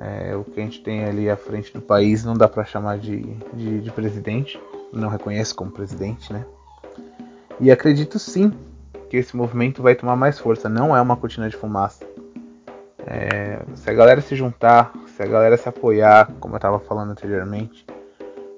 é, 0.00 0.34
o 0.34 0.44
que 0.44 0.60
a 0.60 0.64
gente 0.64 0.82
tem 0.82 1.04
ali 1.04 1.30
à 1.30 1.36
frente 1.36 1.72
do 1.72 1.80
país 1.80 2.24
não 2.24 2.34
dá 2.34 2.48
para 2.48 2.64
chamar 2.64 2.98
de, 2.98 3.22
de, 3.52 3.80
de 3.80 3.90
presidente 3.90 4.60
não 4.92 5.08
reconhece 5.08 5.54
como 5.54 5.70
presidente, 5.70 6.32
né? 6.32 6.44
E 7.58 7.70
acredito 7.70 8.18
sim 8.18 8.52
que 9.08 9.16
esse 9.16 9.36
movimento 9.36 9.82
vai 9.82 9.94
tomar 9.94 10.16
mais 10.16 10.38
força, 10.38 10.68
não 10.68 10.94
é 10.94 11.00
uma 11.00 11.16
cortina 11.16 11.48
de 11.48 11.56
fumaça. 11.56 12.04
É, 13.06 13.60
se 13.74 13.88
a 13.90 13.92
galera 13.92 14.20
se 14.20 14.36
juntar, 14.36 14.92
se 15.16 15.22
a 15.22 15.26
galera 15.26 15.56
se 15.56 15.68
apoiar, 15.68 16.30
como 16.40 16.54
eu 16.54 16.58
estava 16.58 16.78
falando 16.78 17.10
anteriormente, 17.10 17.86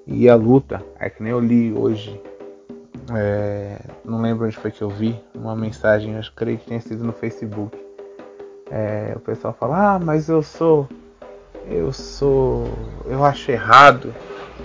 e 0.05 0.29
a 0.29 0.35
luta, 0.35 0.83
é 0.99 1.09
que 1.09 1.23
nem 1.23 1.31
eu 1.31 1.39
li 1.39 1.73
hoje, 1.73 2.21
é, 3.13 3.79
não 4.03 4.21
lembro 4.21 4.45
onde 4.45 4.57
foi 4.57 4.71
que 4.71 4.81
eu 4.81 4.89
vi, 4.89 5.19
uma 5.33 5.55
mensagem, 5.55 6.15
acho 6.15 6.31
que 6.31 6.37
creio 6.37 6.57
que 6.57 6.65
tenha 6.65 6.81
sido 6.81 7.03
no 7.03 7.13
Facebook. 7.13 7.77
É, 8.71 9.13
o 9.15 9.19
pessoal 9.19 9.55
fala, 9.59 9.95
ah, 9.95 9.99
mas 9.99 10.27
eu 10.27 10.41
sou, 10.41 10.87
eu 11.69 11.91
sou, 11.93 12.67
eu 13.05 13.23
acho 13.23 13.51
errado 13.51 14.13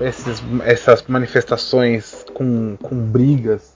esses, 0.00 0.42
essas 0.64 1.03
manifestações 1.07 2.24
com, 2.33 2.76
com 2.81 2.96
brigas, 2.96 3.74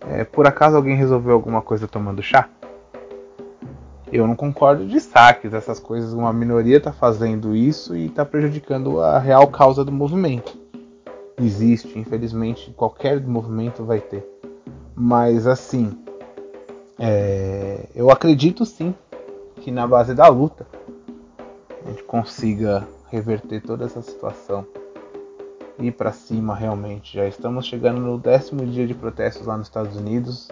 é, 0.00 0.24
por 0.24 0.46
acaso 0.46 0.76
alguém 0.76 0.96
resolveu 0.96 1.34
alguma 1.34 1.62
coisa 1.62 1.88
tomando 1.88 2.22
chá? 2.22 2.48
Eu 4.12 4.26
não 4.26 4.36
concordo 4.36 4.86
de 4.86 5.00
saques, 5.00 5.52
essas 5.52 5.80
coisas, 5.80 6.12
uma 6.12 6.32
minoria 6.32 6.76
está 6.76 6.92
fazendo 6.92 7.56
isso 7.56 7.96
e 7.96 8.06
está 8.06 8.24
prejudicando 8.24 9.00
a 9.00 9.18
real 9.18 9.48
causa 9.48 9.84
do 9.84 9.90
movimento. 9.90 10.65
Existe, 11.38 11.98
infelizmente, 11.98 12.72
qualquer 12.72 13.20
movimento 13.20 13.84
vai 13.84 14.00
ter. 14.00 14.26
Mas 14.94 15.46
assim, 15.46 15.96
é, 16.98 17.86
eu 17.94 18.10
acredito 18.10 18.64
sim 18.64 18.94
que 19.60 19.70
na 19.70 19.86
base 19.86 20.14
da 20.14 20.28
luta 20.28 20.66
a 21.84 21.90
gente 21.90 22.02
consiga 22.04 22.88
reverter 23.10 23.60
toda 23.62 23.84
essa 23.84 24.00
situação 24.00 24.66
ir 25.78 25.92
para 25.92 26.12
cima 26.12 26.54
realmente. 26.54 27.14
Já 27.14 27.26
estamos 27.26 27.66
chegando 27.66 28.00
no 28.00 28.18
décimo 28.18 28.64
dia 28.66 28.86
de 28.86 28.94
protestos 28.94 29.46
lá 29.46 29.56
nos 29.56 29.66
Estados 29.66 29.96
Unidos, 29.96 30.48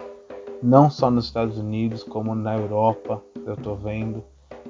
não 0.61 0.89
só 0.89 1.09
nos 1.09 1.25
Estados 1.25 1.57
Unidos, 1.57 2.03
como 2.03 2.35
na 2.35 2.55
Europa, 2.55 3.21
eu 3.45 3.53
estou 3.53 3.75
vendo, 3.75 4.23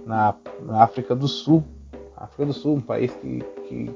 na, 0.05 0.35
na, 0.61 0.83
África 0.83 1.15
do 1.15 1.27
Sul. 1.27 1.63
África 2.15 2.45
do 2.45 2.53
Sul, 2.53 2.75
um 2.75 2.81
país 2.81 3.13
que, 3.15 3.39
que, 3.67 3.91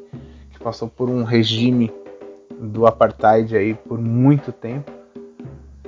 que 0.51 0.60
passou 0.60 0.89
por 0.89 1.10
um 1.10 1.23
regime 1.23 1.91
do 2.60 2.86
apartheid 2.86 3.56
aí 3.56 3.74
por 3.74 4.00
muito 4.00 4.52
tempo. 4.52 4.91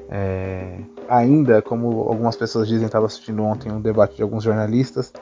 É, 0.10 0.80
ainda, 1.08 1.62
como 1.62 1.88
algumas 2.02 2.36
pessoas 2.36 2.68
dizem, 2.68 2.86
estava 2.86 3.06
assistindo 3.06 3.44
ontem 3.44 3.72
um 3.72 3.80
debate 3.80 4.16
de 4.16 4.24
alguns 4.24 4.44
jornalistas, 4.44 5.14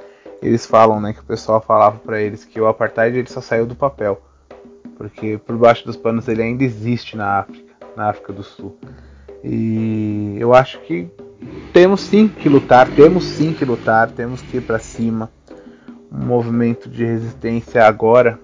eles 0.42 0.66
falam, 0.66 1.02
né, 1.02 1.14
que 1.14 1.20
o 1.20 1.26
pessoal 1.26 1.62
falava 1.62 2.00
para 2.00 2.22
eles 2.22 2.46
que 2.46 2.60
o 2.60 2.68
apartheid 2.68 3.18
ele 3.18 3.30
só 3.30 3.42
saiu 3.42 3.66
do 3.66 3.76
papel 3.76 4.22
porque 5.00 5.38
por 5.38 5.58
baixo 5.58 5.86
dos 5.86 5.96
panos 5.96 6.28
ele 6.28 6.44
ainda 6.44 6.62
existe 6.62 7.16
na 7.16 7.40
África, 7.40 7.74
na 7.96 8.10
África 8.10 8.34
do 8.34 8.44
Sul. 8.44 8.78
E 9.42 10.36
eu 10.38 10.54
acho 10.54 10.78
que 10.82 11.10
temos 11.72 12.02
sim 12.02 12.28
que 12.28 12.50
lutar, 12.50 12.90
temos 12.90 13.24
sim 13.24 13.54
que 13.54 13.64
lutar, 13.64 14.12
temos 14.12 14.42
que 14.42 14.58
ir 14.58 14.62
para 14.62 14.78
cima. 14.78 15.32
Um 16.12 16.26
movimento 16.26 16.90
de 16.90 17.06
resistência 17.06 17.86
agora 17.86 18.38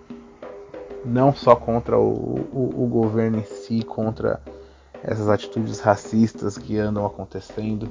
não 1.06 1.34
só 1.34 1.56
contra 1.56 1.98
o, 1.98 2.40
o, 2.52 2.84
o 2.84 2.88
governo 2.88 3.40
em 3.40 3.44
si, 3.44 3.84
contra 3.84 4.42
essas 5.04 5.30
atitudes 5.30 5.80
racistas 5.80 6.58
que 6.58 6.78
andam 6.78 7.06
acontecendo, 7.06 7.88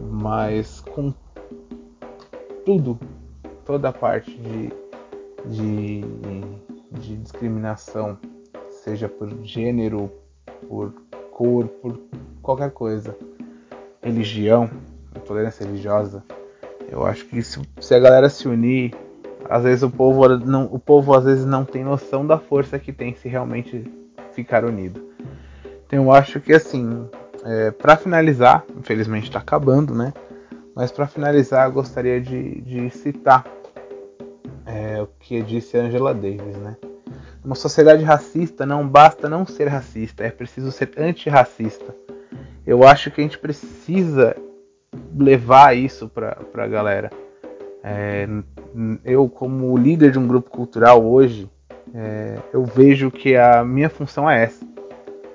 mas 0.00 0.80
com 0.80 1.12
tudo, 2.64 2.98
toda 3.66 3.90
a 3.90 3.92
parte 3.92 4.30
de, 4.30 4.72
de, 5.46 6.00
de 6.90 7.16
discriminação, 7.16 8.18
seja 8.70 9.08
por 9.08 9.28
gênero, 9.44 10.10
por 10.68 10.92
cor, 11.30 11.68
por 11.68 12.00
qualquer 12.40 12.70
coisa, 12.70 13.16
religião, 14.02 14.70
intolerância 15.14 15.66
religiosa. 15.66 16.24
Eu 16.88 17.04
acho 17.04 17.26
que 17.26 17.42
se, 17.42 17.60
se 17.80 17.94
a 17.94 17.98
galera 17.98 18.28
se 18.28 18.48
unir, 18.48 18.94
às 19.52 19.64
vezes 19.64 19.82
o 19.82 19.90
povo 19.90 20.26
não, 20.38 20.64
o 20.72 20.78
povo 20.78 21.14
às 21.14 21.24
vezes 21.24 21.44
não 21.44 21.62
tem 21.62 21.84
noção 21.84 22.26
da 22.26 22.38
força 22.38 22.78
que 22.78 22.90
tem 22.90 23.14
se 23.14 23.28
realmente 23.28 23.84
ficar 24.32 24.64
unido. 24.64 25.06
Então 25.86 26.04
eu 26.04 26.12
acho 26.12 26.40
que 26.40 26.54
assim, 26.54 27.06
é, 27.44 27.70
para 27.70 27.94
finalizar, 27.98 28.64
infelizmente 28.74 29.24
está 29.24 29.40
acabando, 29.40 29.94
né? 29.94 30.14
Mas 30.74 30.90
para 30.90 31.06
finalizar, 31.06 31.68
eu 31.68 31.72
gostaria 31.72 32.18
de, 32.18 32.62
de 32.62 32.88
citar 32.88 33.44
é, 34.64 35.02
o 35.02 35.08
que 35.20 35.42
disse 35.42 35.76
Angela 35.76 36.14
Davis, 36.14 36.56
né? 36.56 36.78
Uma 37.44 37.54
sociedade 37.54 38.02
racista 38.02 38.64
não 38.64 38.88
basta 38.88 39.28
não 39.28 39.44
ser 39.44 39.68
racista, 39.68 40.24
é 40.24 40.30
preciso 40.30 40.72
ser 40.72 40.92
antirracista. 40.96 41.94
Eu 42.66 42.84
acho 42.84 43.10
que 43.10 43.20
a 43.20 43.24
gente 43.24 43.38
precisa 43.38 44.34
levar 45.14 45.76
isso 45.76 46.08
para 46.08 46.38
a 46.54 46.66
galera. 46.66 47.10
É, 47.82 48.28
eu, 49.04 49.28
como 49.28 49.76
líder 49.76 50.12
de 50.12 50.18
um 50.18 50.26
grupo 50.26 50.50
cultural 50.50 51.04
hoje, 51.04 51.50
é, 51.94 52.38
eu 52.52 52.64
vejo 52.64 53.10
que 53.10 53.36
a 53.36 53.64
minha 53.64 53.90
função 53.90 54.30
é 54.30 54.44
essa. 54.44 54.64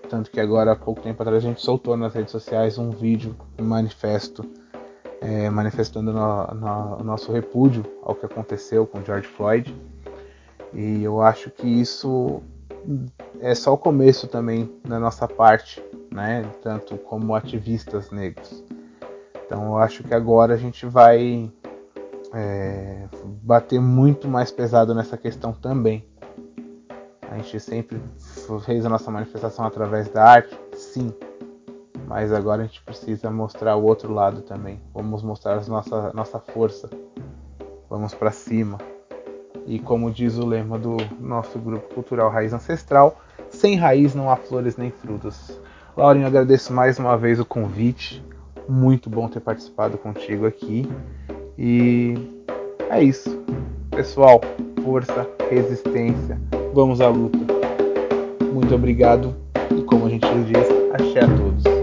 Tanto 0.09 0.31
que 0.31 0.39
agora, 0.39 0.71
há 0.71 0.75
pouco 0.75 1.01
tempo 1.01 1.21
atrás, 1.21 1.43
a 1.43 1.47
gente 1.47 1.61
soltou 1.61 1.97
nas 1.97 2.13
redes 2.13 2.31
sociais 2.31 2.77
um 2.77 2.89
vídeo, 2.89 3.35
um 3.59 3.65
manifesto, 3.65 4.45
é, 5.19 5.49
manifestando 5.49 6.13
no, 6.13 6.47
no, 6.53 7.03
nosso 7.03 7.31
repúdio 7.31 7.83
ao 8.01 8.15
que 8.15 8.25
aconteceu 8.25 8.87
com 8.87 9.03
George 9.03 9.27
Floyd. 9.27 9.75
E 10.73 11.03
eu 11.03 11.21
acho 11.21 11.49
que 11.49 11.67
isso 11.67 12.41
é 13.41 13.53
só 13.53 13.73
o 13.73 13.77
começo 13.77 14.27
também 14.27 14.71
da 14.87 14.99
nossa 14.99 15.27
parte, 15.27 15.83
né? 16.11 16.49
Tanto 16.61 16.97
como 16.97 17.35
ativistas 17.35 18.09
negros. 18.11 18.63
Então 19.45 19.65
eu 19.65 19.77
acho 19.77 20.03
que 20.03 20.13
agora 20.13 20.53
a 20.53 20.57
gente 20.57 20.85
vai 20.85 21.51
é, 22.33 23.07
bater 23.25 23.79
muito 23.79 24.27
mais 24.27 24.51
pesado 24.51 24.93
nessa 24.93 25.17
questão 25.17 25.53
também. 25.53 26.05
A 27.29 27.37
gente 27.37 27.59
sempre 27.59 28.01
fez 28.65 28.85
a 28.85 28.89
nossa 28.89 29.11
manifestação 29.11 29.65
através 29.65 30.07
da 30.09 30.23
arte, 30.23 30.57
sim, 30.73 31.13
mas 32.07 32.31
agora 32.31 32.63
a 32.63 32.65
gente 32.65 32.81
precisa 32.81 33.29
mostrar 33.29 33.75
o 33.75 33.83
outro 33.83 34.13
lado 34.13 34.41
também. 34.41 34.81
Vamos 34.93 35.21
mostrar 35.21 35.61
nossa, 35.67 36.13
nossa 36.13 36.39
força. 36.39 36.89
Vamos 37.89 38.13
para 38.13 38.31
cima. 38.31 38.77
E 39.65 39.77
como 39.77 40.09
diz 40.09 40.37
o 40.37 40.45
lema 40.45 40.79
do 40.79 40.95
nosso 41.19 41.59
grupo 41.59 41.93
cultural 41.93 42.29
Raiz 42.29 42.53
Ancestral, 42.53 43.19
sem 43.49 43.75
raiz 43.75 44.15
não 44.15 44.31
há 44.31 44.37
flores 44.37 44.77
nem 44.77 44.89
frutos. 44.89 45.59
Laurinho, 45.95 46.27
agradeço 46.27 46.71
mais 46.71 46.97
uma 46.97 47.17
vez 47.17 47.39
o 47.39 47.45
convite. 47.45 48.23
Muito 48.69 49.09
bom 49.09 49.27
ter 49.27 49.41
participado 49.41 49.97
contigo 49.97 50.45
aqui. 50.45 50.89
E 51.57 52.13
é 52.89 53.03
isso. 53.03 53.41
Pessoal, 53.91 54.41
força, 54.83 55.27
resistência. 55.49 56.39
Vamos 56.73 57.01
à 57.01 57.09
luta. 57.09 57.39
Muito 58.53 58.75
obrigado. 58.75 59.35
E 59.75 59.81
como 59.83 60.05
a 60.05 60.09
gente 60.09 60.27
diz, 60.45 60.67
axé 60.93 61.21
a 61.21 61.27
todos. 61.27 61.76